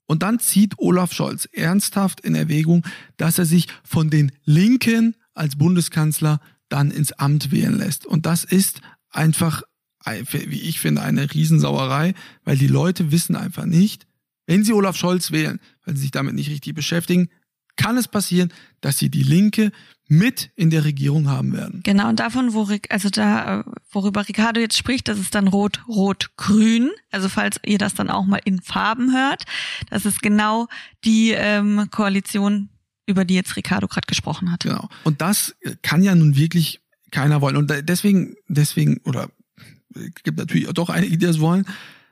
[0.06, 2.86] Und dann zieht Olaf Scholz ernsthaft in Erwägung,
[3.18, 8.06] dass er sich von den Linken als Bundeskanzler dann ins Amt wählen lässt.
[8.06, 9.64] Und das ist einfach,
[10.06, 14.08] wie ich finde, eine Riesensauerei, weil die Leute wissen einfach nicht,
[14.48, 17.30] wenn sie Olaf Scholz wählen, weil sie sich damit nicht richtig beschäftigen,
[17.76, 19.72] kann es passieren, dass sie die Linke
[20.12, 21.80] mit in der Regierung haben werden.
[21.84, 26.32] Genau, und davon, wo, also da, worüber Ricardo jetzt spricht, das ist dann Rot, Rot,
[26.36, 26.92] Grün.
[27.12, 29.46] Also falls ihr das dann auch mal in Farben hört,
[29.90, 30.68] das ist genau
[31.06, 32.68] die ähm, Koalition,
[33.06, 34.64] über die jetzt Ricardo gerade gesprochen hat.
[34.64, 34.90] Genau.
[35.06, 37.56] Und das kann ja nun wirklich keiner wollen.
[37.56, 39.30] Und deswegen, deswegen, oder
[40.26, 41.66] gibt natürlich doch einige, die das wollen,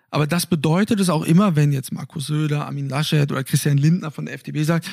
[0.10, 4.10] aber das bedeutet es auch immer, wenn jetzt Markus Söder, Armin Laschet oder Christian Lindner
[4.10, 4.90] von der FDP sagt,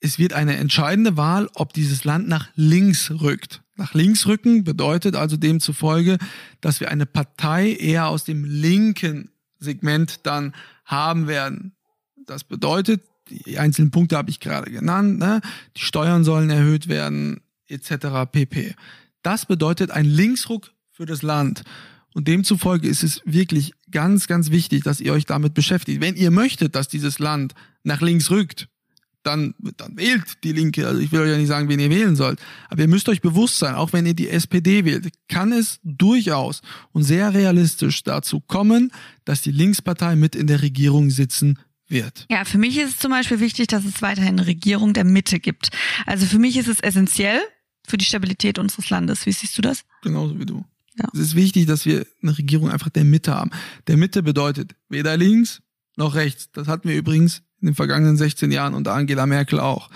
[0.00, 3.62] es wird eine entscheidende Wahl, ob dieses Land nach links rückt.
[3.76, 6.18] Nach links rücken bedeutet also demzufolge,
[6.60, 11.72] dass wir eine Partei eher aus dem linken Segment dann haben werden.
[12.26, 15.40] Das bedeutet, die einzelnen Punkte habe ich gerade genannt, ne?
[15.76, 18.30] die Steuern sollen erhöht werden, etc.
[18.30, 18.74] pp.
[19.22, 21.62] Das bedeutet ein Linksruck für das Land.
[22.12, 26.00] Und demzufolge ist es wirklich ganz, ganz wichtig, dass ihr euch damit beschäftigt.
[26.00, 28.68] Wenn ihr möchtet, dass dieses Land nach links rückt,
[29.22, 30.86] dann, dann wählt die Linke.
[30.86, 32.40] Also ich will euch ja nicht sagen, wen ihr wählen sollt.
[32.68, 36.62] Aber ihr müsst euch bewusst sein, auch wenn ihr die SPD wählt, kann es durchaus
[36.92, 38.92] und sehr realistisch dazu kommen,
[39.24, 42.26] dass die Linkspartei mit in der Regierung sitzen wird.
[42.30, 45.40] Ja, für mich ist es zum Beispiel wichtig, dass es weiterhin eine Regierung der Mitte
[45.40, 45.70] gibt.
[46.06, 47.40] Also für mich ist es essentiell
[47.86, 49.26] für die Stabilität unseres Landes.
[49.26, 49.84] Wie siehst du das?
[50.02, 50.64] Genauso wie du.
[50.96, 51.08] Ja.
[51.12, 53.50] Es ist wichtig, dass wir eine Regierung einfach der Mitte haben.
[53.86, 55.62] Der Mitte bedeutet weder links
[55.96, 56.50] noch rechts.
[56.52, 59.90] Das hatten wir übrigens in den vergangenen 16 Jahren unter Angela Merkel auch.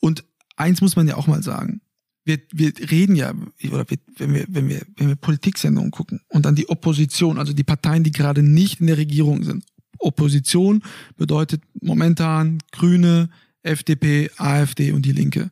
[0.00, 0.24] Und
[0.56, 1.80] eins muss man ja auch mal sagen.
[2.24, 3.32] Wir, wir reden ja,
[3.70, 7.52] oder wir, wenn, wir, wenn, wir, wenn wir Politiksendungen gucken und dann die Opposition, also
[7.54, 9.64] die Parteien, die gerade nicht in der Regierung sind.
[9.98, 10.82] Opposition
[11.16, 13.30] bedeutet momentan Grüne,
[13.62, 15.50] FDP, AfD und die Linke.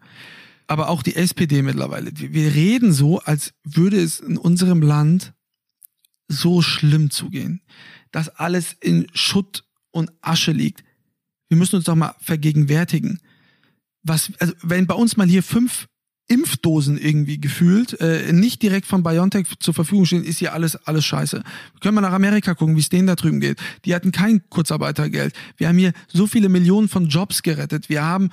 [0.67, 2.11] Aber auch die SPD mittlerweile.
[2.15, 5.33] Wir reden so, als würde es in unserem Land
[6.29, 7.63] so schlimm zugehen,
[8.11, 10.83] dass alles in Schutt und Asche liegt.
[11.49, 13.21] Wir müssen uns doch mal vergegenwärtigen.
[14.03, 15.89] Was, also wenn bei uns mal hier fünf
[16.29, 21.05] Impfdosen irgendwie gefühlt äh, nicht direkt von BioNTech zur Verfügung stehen, ist hier alles alles
[21.05, 21.37] scheiße.
[21.37, 23.61] Wir können mal nach Amerika gucken, wie es denen da drüben geht.
[23.85, 25.35] Die hatten kein Kurzarbeitergeld.
[25.57, 27.89] Wir haben hier so viele Millionen von Jobs gerettet.
[27.89, 28.31] Wir haben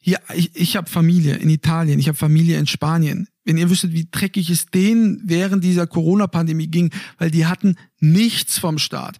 [0.00, 3.26] hier, ich, ich habe Familie in Italien, ich habe Familie in Spanien.
[3.44, 8.58] Wenn ihr wüsstet, wie dreckig es denen während dieser Corona-Pandemie ging, weil die hatten nichts
[8.58, 9.18] vom Staat.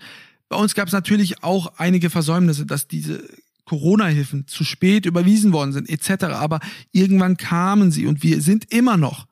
[0.55, 3.29] Bei uns gab es natürlich auch einige Versäumnisse, dass diese
[3.65, 6.27] Corona-Hilfen zu spät überwiesen worden sind, etc.
[6.27, 6.61] Aber
[6.93, 9.27] irgendwann kamen sie und wir sind immer noch,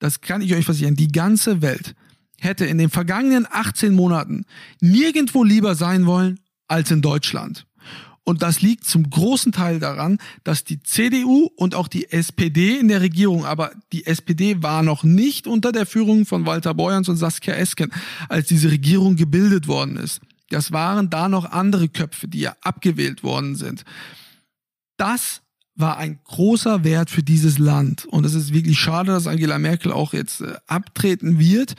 [0.00, 1.94] das kann ich euch versichern, die ganze Welt
[2.40, 4.44] hätte in den vergangenen 18 Monaten
[4.80, 7.64] nirgendwo lieber sein wollen als in Deutschland.
[8.24, 12.88] Und das liegt zum großen Teil daran, dass die CDU und auch die SPD in
[12.88, 17.18] der Regierung, aber die SPD war noch nicht unter der Führung von Walter Beuerns und
[17.18, 17.92] Saskia Esken,
[18.28, 20.20] als diese Regierung gebildet worden ist.
[20.50, 23.84] Das waren da noch andere Köpfe, die ja abgewählt worden sind.
[24.96, 25.42] Das
[25.74, 28.06] war ein großer Wert für dieses Land.
[28.06, 31.74] Und es ist wirklich schade, dass Angela Merkel auch jetzt äh, abtreten wird.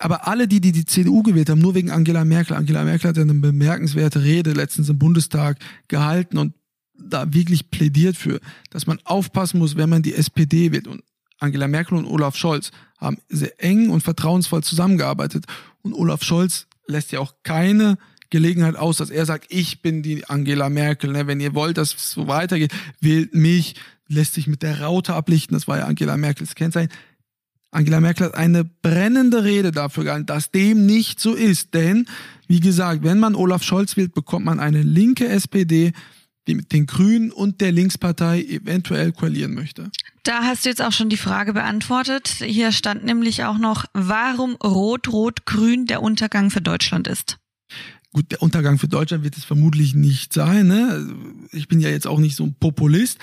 [0.00, 2.56] Aber alle, die, die die CDU gewählt haben, nur wegen Angela Merkel.
[2.56, 6.54] Angela Merkel hat ja eine bemerkenswerte Rede letztens im Bundestag gehalten und
[6.98, 10.88] da wirklich plädiert für, dass man aufpassen muss, wenn man die SPD wählt.
[10.88, 11.02] Und
[11.38, 15.44] Angela Merkel und Olaf Scholz haben sehr eng und vertrauensvoll zusammengearbeitet.
[15.82, 17.98] Und Olaf Scholz lässt ja auch keine
[18.30, 21.12] Gelegenheit aus, dass er sagt, ich bin die Angela Merkel.
[21.12, 21.26] Ne?
[21.26, 23.76] Wenn ihr wollt, dass es so weitergeht, wählt mich,
[24.08, 25.54] lässt sich mit der Raute ablichten.
[25.54, 26.90] Das war ja Angela Merkels Kennzeichen.
[27.70, 31.74] Angela Merkel hat eine brennende Rede dafür gehalten, dass dem nicht so ist.
[31.74, 32.06] Denn,
[32.46, 35.92] wie gesagt, wenn man Olaf Scholz wählt, bekommt man eine linke SPD,
[36.46, 39.90] die mit den Grünen und der Linkspartei eventuell koalieren möchte.
[40.22, 42.28] Da hast du jetzt auch schon die Frage beantwortet.
[42.28, 47.38] Hier stand nämlich auch noch, warum Rot-Rot-Grün der Untergang für Deutschland ist.
[48.12, 50.68] Gut, der Untergang für Deutschland wird es vermutlich nicht sein.
[50.68, 51.14] Ne?
[51.50, 53.18] Ich bin ja jetzt auch nicht so ein Populist,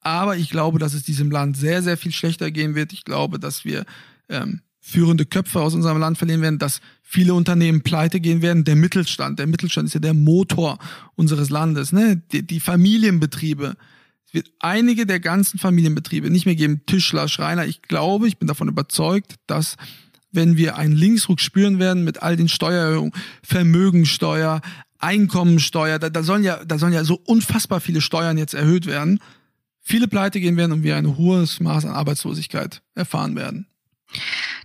[0.00, 2.92] aber ich glaube, dass es diesem Land sehr, sehr viel schlechter gehen wird.
[2.92, 3.84] Ich glaube, dass wir
[4.28, 8.64] ähm, führende Köpfe aus unserem Land verlieren werden, dass viele Unternehmen pleite gehen werden.
[8.64, 10.78] Der Mittelstand, der Mittelstand ist ja der Motor
[11.14, 12.22] unseres Landes, ne?
[12.32, 13.76] Die, die Familienbetriebe.
[14.26, 16.82] Es wird einige der ganzen Familienbetriebe nicht mehr geben.
[16.86, 17.66] Tischler, Schreiner.
[17.66, 19.76] Ich glaube, ich bin davon überzeugt, dass
[20.32, 23.12] wenn wir einen Linksruck spüren werden mit all den Steuererhöhungen,
[23.42, 24.60] Vermögensteuer,
[24.98, 29.18] Einkommensteuer, da, da sollen ja, da sollen ja so unfassbar viele Steuern jetzt erhöht werden,
[29.80, 33.66] viele pleite gehen werden und wir ein hohes Maß an Arbeitslosigkeit erfahren werden.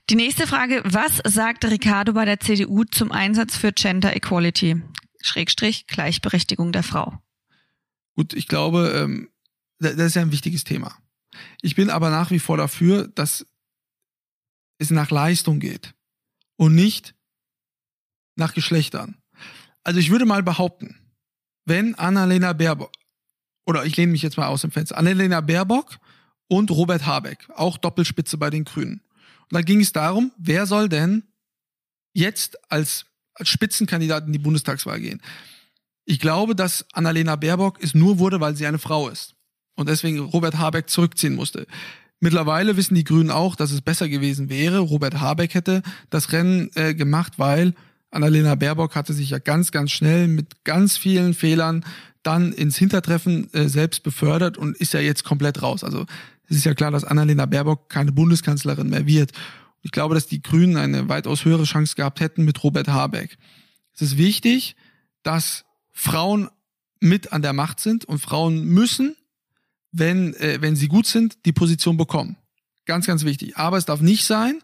[0.09, 4.81] Die nächste Frage, was sagt Ricardo bei der CDU zum Einsatz für Gender Equality,
[5.21, 7.19] Schrägstrich Gleichberechtigung der Frau?
[8.15, 9.29] Gut, ich glaube, ähm,
[9.79, 10.97] das ist ja ein wichtiges Thema.
[11.61, 13.45] Ich bin aber nach wie vor dafür, dass
[14.77, 15.93] es nach Leistung geht
[16.57, 17.15] und nicht
[18.35, 19.17] nach Geschlechtern.
[19.83, 20.97] Also ich würde mal behaupten,
[21.65, 22.91] wenn Annalena Baerbock,
[23.65, 25.97] oder ich lehne mich jetzt mal aus dem Fenster, Annalena Baerbock
[26.47, 29.01] und Robert Habeck, auch Doppelspitze bei den Grünen.
[29.51, 31.23] Und da ging es darum, wer soll denn
[32.13, 35.21] jetzt als, als Spitzenkandidat in die Bundestagswahl gehen.
[36.05, 39.35] Ich glaube, dass Annalena Baerbock es nur wurde, weil sie eine Frau ist.
[39.75, 41.67] Und deswegen Robert Habeck zurückziehen musste.
[42.19, 44.79] Mittlerweile wissen die Grünen auch, dass es besser gewesen wäre.
[44.79, 47.73] Robert Habeck hätte das Rennen äh, gemacht, weil
[48.09, 51.83] Annalena Baerbock hatte sich ja ganz, ganz schnell mit ganz vielen Fehlern
[52.25, 55.83] dann ins Hintertreffen äh, selbst befördert und ist ja jetzt komplett raus.
[55.83, 56.05] Also
[56.47, 59.31] es ist ja klar, dass Annalena Baerbock keine Bundeskanzlerin mehr wird.
[59.81, 63.37] Ich glaube, dass die Grünen eine weitaus höhere Chance gehabt hätten mit Robert Habeck.
[63.93, 64.75] Es ist wichtig,
[65.23, 66.49] dass Frauen
[66.99, 69.15] mit an der Macht sind und Frauen müssen
[69.97, 72.35] wenn, äh, wenn sie gut sind, die Position bekommen.
[72.85, 73.57] Ganz, ganz wichtig.
[73.57, 74.61] Aber es darf nicht sein,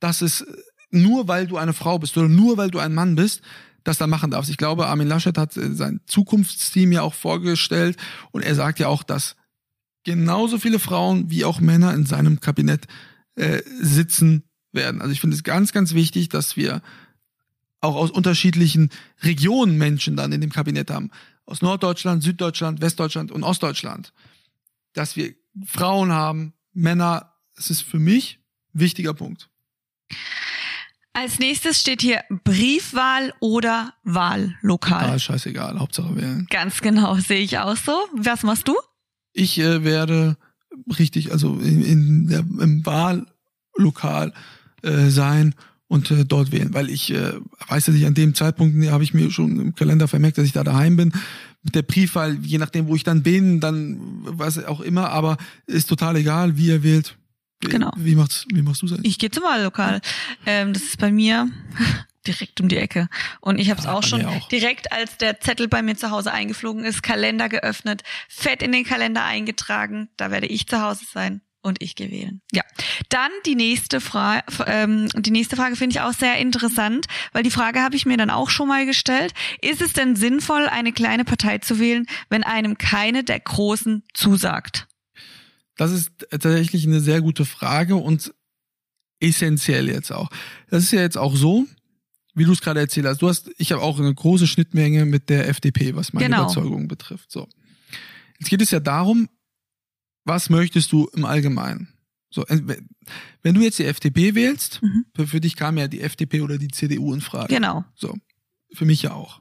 [0.00, 0.44] dass es
[0.90, 3.42] nur weil du eine Frau bist oder nur weil du ein Mann bist,
[3.86, 4.50] das da machen darfst.
[4.50, 7.96] Ich glaube, Armin Laschet hat äh, sein Zukunftsteam ja auch vorgestellt
[8.30, 9.36] und er sagt ja auch, dass
[10.04, 12.86] genauso viele Frauen wie auch Männer in seinem Kabinett
[13.34, 15.00] äh, sitzen werden.
[15.00, 16.82] Also ich finde es ganz, ganz wichtig, dass wir
[17.80, 18.90] auch aus unterschiedlichen
[19.22, 21.10] Regionen Menschen dann in dem Kabinett haben.
[21.44, 24.12] Aus Norddeutschland, Süddeutschland, Westdeutschland und Ostdeutschland
[24.96, 27.32] dass wir Frauen haben, Männer.
[27.54, 28.40] Es ist für mich
[28.74, 29.50] ein wichtiger Punkt.
[31.16, 35.12] Als nächstes steht hier Briefwahl oder Wahllokal.
[35.12, 36.46] Ah, scheißegal, Hauptsache wählen.
[36.50, 37.92] Ganz genau, sehe ich auch so.
[38.14, 38.74] Was machst du?
[39.32, 40.36] Ich äh, werde
[40.98, 44.34] richtig, also in, in der, im Wahllokal
[44.82, 45.54] äh, sein
[45.88, 47.32] und äh, dort wählen, weil ich äh,
[47.66, 50.52] weiß, dass ich an dem Zeitpunkt habe ich mir schon im Kalender vermerkt, dass ich
[50.52, 51.14] da daheim bin
[51.62, 55.88] mit der Briefwahl, je nachdem, wo ich dann bin, dann was auch immer, aber ist
[55.88, 57.16] total egal, wie ihr wählt.
[57.60, 57.92] Genau.
[57.96, 60.00] Wie machst, wie machst du es Ich gehe zum Wahllokal.
[60.44, 61.48] Ähm, das ist bei mir
[62.26, 63.08] direkt um die Ecke.
[63.40, 64.48] Und ich habe es ja, auch schon auch.
[64.48, 68.84] direkt, als der Zettel bei mir zu Hause eingeflogen ist, Kalender geöffnet, fett in den
[68.84, 70.08] Kalender eingetragen.
[70.16, 72.40] Da werde ich zu Hause sein und ich gehe wählen.
[72.52, 72.62] Ja.
[73.08, 77.50] Dann die nächste Frage, ähm, die nächste Frage finde ich auch sehr interessant, weil die
[77.50, 79.34] Frage habe ich mir dann auch schon mal gestellt.
[79.60, 84.85] Ist es denn sinnvoll, eine kleine Partei zu wählen, wenn einem keine der großen zusagt?
[85.76, 88.34] Das ist tatsächlich eine sehr gute Frage und
[89.20, 90.30] essentiell jetzt auch.
[90.70, 91.66] Das ist ja jetzt auch so,
[92.34, 93.22] wie du es gerade erzählt hast.
[93.22, 96.44] Du hast, ich habe auch eine große Schnittmenge mit der FDP, was meine genau.
[96.44, 97.30] Überzeugung betrifft.
[97.30, 97.48] So.
[98.38, 99.28] Jetzt geht es ja darum,
[100.24, 101.88] was möchtest du im Allgemeinen?
[102.30, 102.44] So,
[103.42, 105.06] wenn du jetzt die FDP wählst, mhm.
[105.26, 107.54] für, dich kam ja die FDP oder die CDU in Frage.
[107.54, 107.84] Genau.
[107.94, 108.14] So,
[108.74, 109.40] für mich ja auch.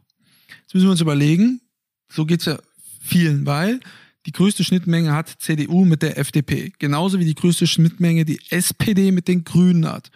[0.62, 1.62] Jetzt müssen wir uns überlegen,
[2.10, 2.58] so geht's ja
[3.02, 3.82] vielen, weil
[4.26, 9.12] die größte Schnittmenge hat CDU mit der FDP, genauso wie die größte Schnittmenge die SPD
[9.12, 10.12] mit den Grünen hat.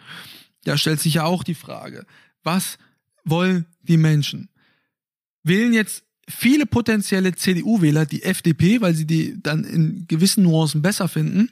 [0.64, 2.04] Da stellt sich ja auch die Frage,
[2.42, 2.78] was
[3.24, 4.48] wollen die Menschen?
[5.42, 11.08] Wählen jetzt viele potenzielle CDU-Wähler die FDP, weil sie die dann in gewissen Nuancen besser
[11.08, 11.50] finden,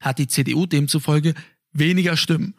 [0.00, 1.34] hat die CDU demzufolge
[1.72, 2.54] weniger Stimmen.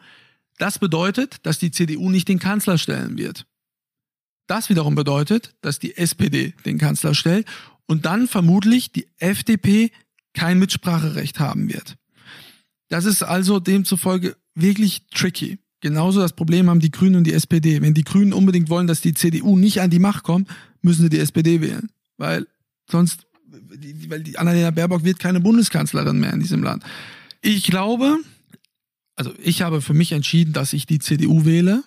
[0.58, 3.46] Das bedeutet, dass die CDU nicht den Kanzler stellen wird.
[4.46, 7.46] Das wiederum bedeutet, dass die SPD den Kanzler stellt
[7.88, 9.90] und dann vermutlich die FDP
[10.34, 11.96] kein Mitspracherecht haben wird.
[12.88, 15.58] Das ist also demzufolge wirklich tricky.
[15.80, 17.80] Genauso das Problem haben die Grünen und die SPD.
[17.82, 20.48] Wenn die Grünen unbedingt wollen, dass die CDU nicht an die Macht kommt,
[20.82, 21.90] müssen sie die SPD wählen.
[22.16, 22.46] Weil
[22.90, 23.26] sonst,
[24.08, 26.84] weil die Annalena Baerbock wird keine Bundeskanzlerin mehr in diesem Land.
[27.40, 28.18] Ich glaube,
[29.14, 31.84] also ich habe für mich entschieden, dass ich die CDU wähle,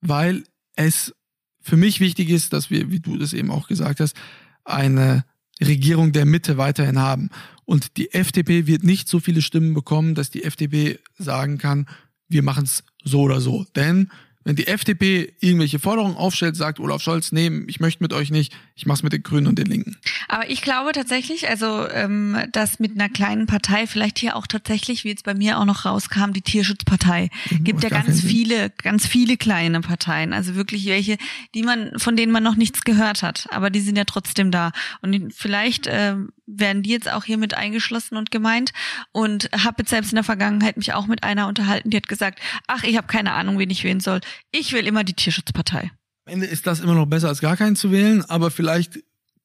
[0.00, 1.14] weil es
[1.60, 4.16] für mich wichtig ist, dass wir, wie du das eben auch gesagt hast,
[4.64, 5.24] eine
[5.60, 7.30] Regierung der Mitte weiterhin haben.
[7.64, 11.86] Und die FDP wird nicht so viele Stimmen bekommen, dass die FDP sagen kann,
[12.28, 13.66] wir machen es so oder so.
[13.76, 14.10] Denn
[14.42, 18.56] wenn die FDP irgendwelche Forderungen aufstellt, sagt Olaf Scholz, nee, ich möchte mit euch nicht,
[18.74, 19.98] ich mach's mit den Grünen und den Linken.
[20.28, 25.04] Aber ich glaube tatsächlich, also ähm, dass mit einer kleinen Partei vielleicht hier auch tatsächlich,
[25.04, 27.28] wie jetzt bei mir auch noch rauskam, die Tierschutzpartei.
[27.50, 30.32] Mhm, Gibt ja ganz viele, ganz viele kleine Parteien.
[30.32, 31.18] Also wirklich welche,
[31.54, 33.46] die man, von denen man noch nichts gehört hat.
[33.50, 34.72] Aber die sind ja trotzdem da.
[35.02, 36.14] Und vielleicht äh,
[36.58, 38.72] werden die jetzt auch hier mit eingeschlossen und gemeint.
[39.12, 42.40] Und habe jetzt selbst in der Vergangenheit mich auch mit einer unterhalten, die hat gesagt,
[42.66, 44.20] ach, ich habe keine Ahnung, wen ich wählen soll.
[44.50, 45.90] Ich will immer die Tierschutzpartei.
[46.26, 49.00] Am Ende ist das immer noch besser als gar keinen zu wählen, aber vielleicht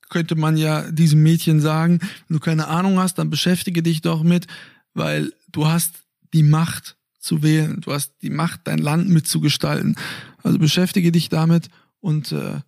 [0.10, 4.24] könnte man ja diesem Mädchen sagen, wenn du keine Ahnung hast, dann beschäftige dich doch
[4.24, 4.48] mit,
[4.94, 5.96] weil du hast
[6.34, 9.96] die Macht zu wählen, du hast die Macht, dein Land mitzugestalten.
[10.44, 11.70] Also beschäftige dich damit
[12.02, 12.60] und äh,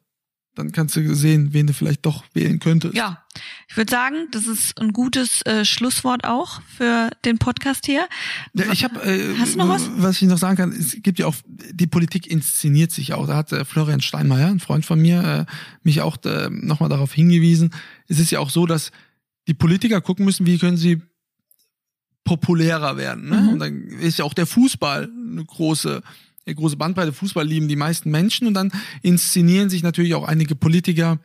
[0.58, 2.95] dann kannst du sehen, wen du vielleicht doch wählen könntest.
[2.95, 3.24] Ja,
[3.70, 8.08] ich würde sagen, das ist ein gutes äh, Schlusswort auch für den Podcast hier.
[8.53, 9.89] Ja, ich habe, äh, Hast du noch was?
[9.97, 13.28] was ich noch sagen kann, es gibt ja auch, die Politik inszeniert sich auch.
[13.28, 15.51] Da hat äh, Florian Steinmeier, ein Freund von mir, äh,
[15.84, 17.74] mich auch äh, nochmal darauf hingewiesen.
[18.08, 18.91] Es ist ja auch so, dass
[19.47, 21.01] die Politiker gucken müssen, wie können sie
[22.24, 23.30] populärer werden.
[23.30, 23.41] Ne?
[23.41, 23.49] Mhm.
[23.49, 26.01] Und dann ist ja auch der Fußball eine große
[26.55, 28.71] große Bandbreite Fußball lieben die meisten Menschen und dann
[29.01, 31.19] inszenieren sich natürlich auch einige Politiker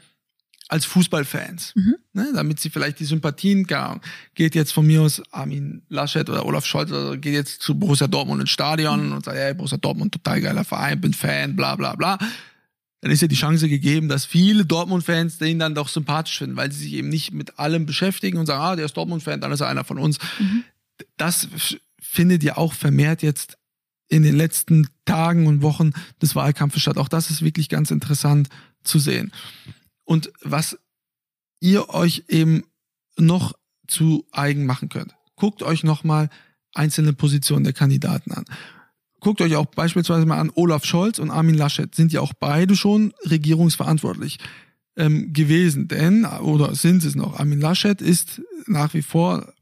[0.72, 1.96] als Fußballfans, mhm.
[2.14, 4.00] ne, damit sie vielleicht die Sympathien gar
[4.34, 8.06] geht jetzt von mir aus Armin Laschet oder Olaf Scholz oder geht jetzt zu Borussia
[8.06, 9.12] Dortmund ins Stadion mhm.
[9.12, 12.18] und sagt, hey, Borussia Dortmund total geiler Verein, bin Fan, bla bla bla.
[13.02, 16.72] Dann ist ja die Chance gegeben, dass viele Dortmund-Fans den dann doch sympathisch finden, weil
[16.72, 19.60] sie sich eben nicht mit allem beschäftigen und sagen, ah, der ist Dortmund-Fan, dann ist
[19.60, 20.18] er einer von uns.
[20.38, 20.64] Mhm.
[21.16, 21.48] Das
[22.00, 23.58] findet ja auch vermehrt jetzt
[24.12, 26.98] in den letzten Tagen und Wochen des Wahlkampfes statt.
[26.98, 28.50] Auch das ist wirklich ganz interessant
[28.84, 29.32] zu sehen.
[30.04, 30.78] Und was
[31.60, 32.64] ihr euch eben
[33.16, 33.54] noch
[33.86, 35.14] zu eigen machen könnt.
[35.36, 36.28] Guckt euch nochmal
[36.74, 38.44] einzelne Positionen der Kandidaten an.
[39.20, 42.74] Guckt euch auch beispielsweise mal an, Olaf Scholz und Armin Laschet sind ja auch beide
[42.74, 44.38] schon regierungsverantwortlich
[44.96, 45.88] ähm, gewesen.
[45.88, 49.52] Denn, oder sind es noch, Armin Laschet ist nach wie vor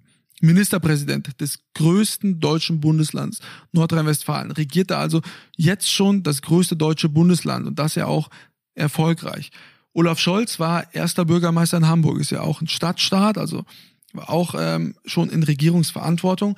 [0.40, 3.40] Ministerpräsident des größten deutschen Bundeslands,
[3.72, 5.20] Nordrhein-Westfalen, regiert da also
[5.56, 8.30] jetzt schon das größte deutsche Bundesland und das ja auch
[8.74, 9.50] erfolgreich.
[9.92, 13.64] Olaf Scholz war erster Bürgermeister in Hamburg, ist ja auch ein Stadtstaat, also
[14.12, 16.56] war auch ähm, schon in Regierungsverantwortung,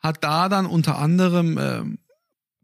[0.00, 1.98] hat da dann unter anderem, ähm,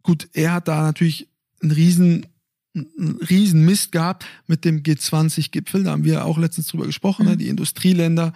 [0.03, 1.29] gut, er hat da natürlich
[1.63, 2.27] einen riesen
[2.75, 7.33] einen riesen Mist gehabt mit dem G20-Gipfel, da haben wir auch letztens drüber gesprochen, ne?
[7.33, 7.37] mhm.
[7.37, 7.45] ne?
[7.45, 8.33] die Industrieländer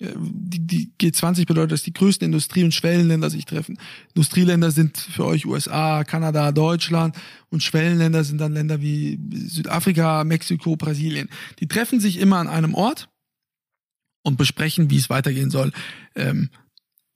[0.00, 3.78] die, die G20 bedeutet, dass die größten Industrie- und Schwellenländer sich treffen.
[4.14, 7.16] Industrieländer sind für euch USA, Kanada, Deutschland
[7.50, 11.28] und Schwellenländer sind dann Länder wie Südafrika, Mexiko, Brasilien.
[11.58, 13.08] Die treffen sich immer an einem Ort
[14.22, 15.72] und besprechen, wie es weitergehen soll.
[16.14, 16.50] Ähm,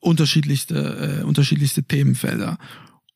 [0.01, 2.59] unterschiedlichste, äh, unterschiedlichste Themenfelder.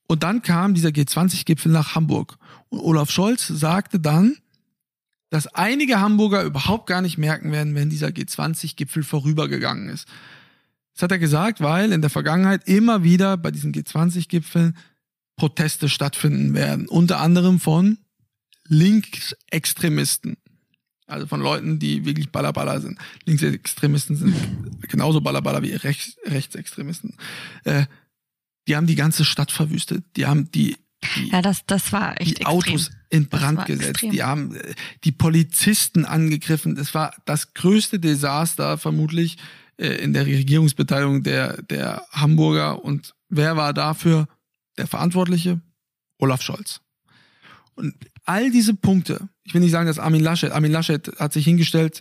[0.07, 2.39] Und dann kam dieser G20-Gipfel nach Hamburg.
[2.69, 4.37] Und Olaf Scholz sagte dann,
[5.31, 10.07] dass einige Hamburger überhaupt gar nicht merken werden, wenn dieser G20-Gipfel vorübergegangen ist.
[10.95, 14.77] Das hat er gesagt, weil in der Vergangenheit immer wieder bei diesen G20-Gipfeln
[15.37, 16.89] Proteste stattfinden werden.
[16.89, 17.99] Unter anderem von
[18.69, 20.39] Linksextremisten.
[21.07, 22.99] Also von Leuten, die wirklich Ballerballer sind.
[23.27, 24.35] Linksextremisten sind
[24.89, 27.15] genauso Ballerballer wie Rechts Rechtsextremisten.
[27.65, 27.87] Äh,
[28.67, 30.05] die haben die ganze Stadt verwüstet.
[30.17, 30.77] Die haben die
[31.15, 32.47] die, ja, das, das war echt Die.
[32.47, 33.91] Autos in Brand gesetzt.
[33.91, 34.11] Extrem.
[34.11, 36.75] Die haben äh, die Polizisten angegriffen.
[36.75, 39.39] Das war das größte Desaster vermutlich
[39.77, 42.85] äh, in der Regierungsbeteiligung der, der Hamburger.
[42.85, 44.29] Und wer war dafür
[44.79, 45.61] der Verantwortliche?
[46.19, 46.81] Olaf Scholz.
[47.75, 47.95] Und
[48.25, 52.01] all diese Punkte, ich will nicht sagen, dass Armin Laschet, Armin Laschet hat sich hingestellt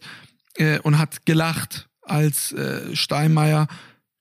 [0.56, 3.68] äh, und hat gelacht, als äh, Steinmeier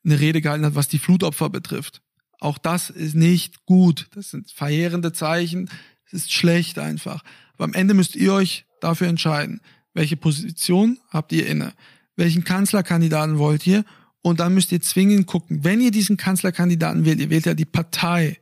[0.05, 2.03] eine Rede gehalten hat, was die Flutopfer betrifft.
[2.41, 4.09] Auch das ist nicht gut.
[4.15, 5.71] Das sind verheerende Zeichen.
[6.15, 7.25] Ist schlecht einfach.
[7.55, 9.61] Aber am Ende müsst ihr euch dafür entscheiden,
[9.95, 11.73] welche Position habt ihr inne,
[12.17, 13.85] welchen Kanzlerkandidaten wollt ihr
[14.23, 17.65] und dann müsst ihr zwingend gucken, wenn ihr diesen Kanzlerkandidaten wählt, ihr wählt ja die
[17.65, 18.39] Partei,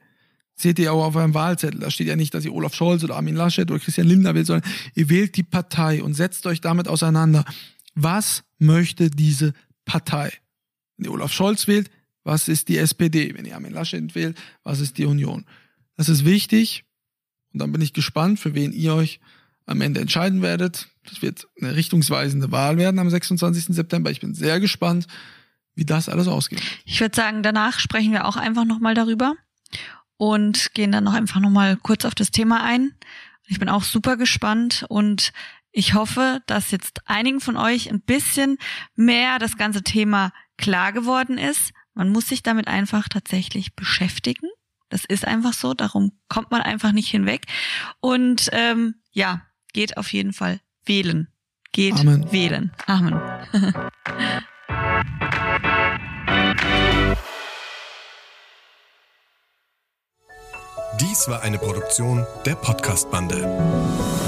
[0.55, 3.17] seht ihr auch auf eurem Wahlzettel, da steht ja nicht, dass ihr Olaf Scholz oder
[3.17, 6.89] Armin Laschet oder Christian Lindner wählt, sondern ihr wählt die Partei und setzt euch damit
[6.89, 7.45] auseinander.
[7.95, 9.55] Was möchte diese
[9.85, 10.33] Partei?
[10.97, 11.91] Wenn ihr Olaf Scholz wählt,
[12.25, 13.35] was ist die SPD?
[13.35, 15.45] Wenn ihr Armin Laschet wählt, was ist die Union?
[15.97, 16.85] Das ist wichtig.
[17.53, 19.21] Und dann bin ich gespannt, für wen ihr euch
[19.67, 20.89] am Ende entscheiden werdet.
[21.09, 23.75] Das wird eine richtungsweisende Wahl werden am 26.
[23.75, 24.11] September.
[24.11, 25.07] Ich bin sehr gespannt,
[25.75, 26.63] wie das alles ausgeht.
[26.85, 29.35] Ich würde sagen, danach sprechen wir auch einfach nochmal darüber
[30.17, 32.93] und gehen dann noch einfach nochmal kurz auf das Thema ein.
[33.47, 35.33] Ich bin auch super gespannt und
[35.71, 38.59] ich hoffe, dass jetzt einigen von euch ein bisschen
[38.95, 44.49] mehr das ganze Thema klar geworden ist man muss sich damit einfach tatsächlich beschäftigen.
[44.93, 47.47] Das ist einfach so, darum kommt man einfach nicht hinweg.
[48.01, 49.41] Und ähm, ja,
[49.73, 51.29] geht auf jeden Fall wählen.
[51.73, 52.31] Geht Amen.
[52.31, 52.73] wählen.
[52.87, 53.19] Amen.
[61.01, 64.22] Dies war eine Produktion der Podcast-Bande.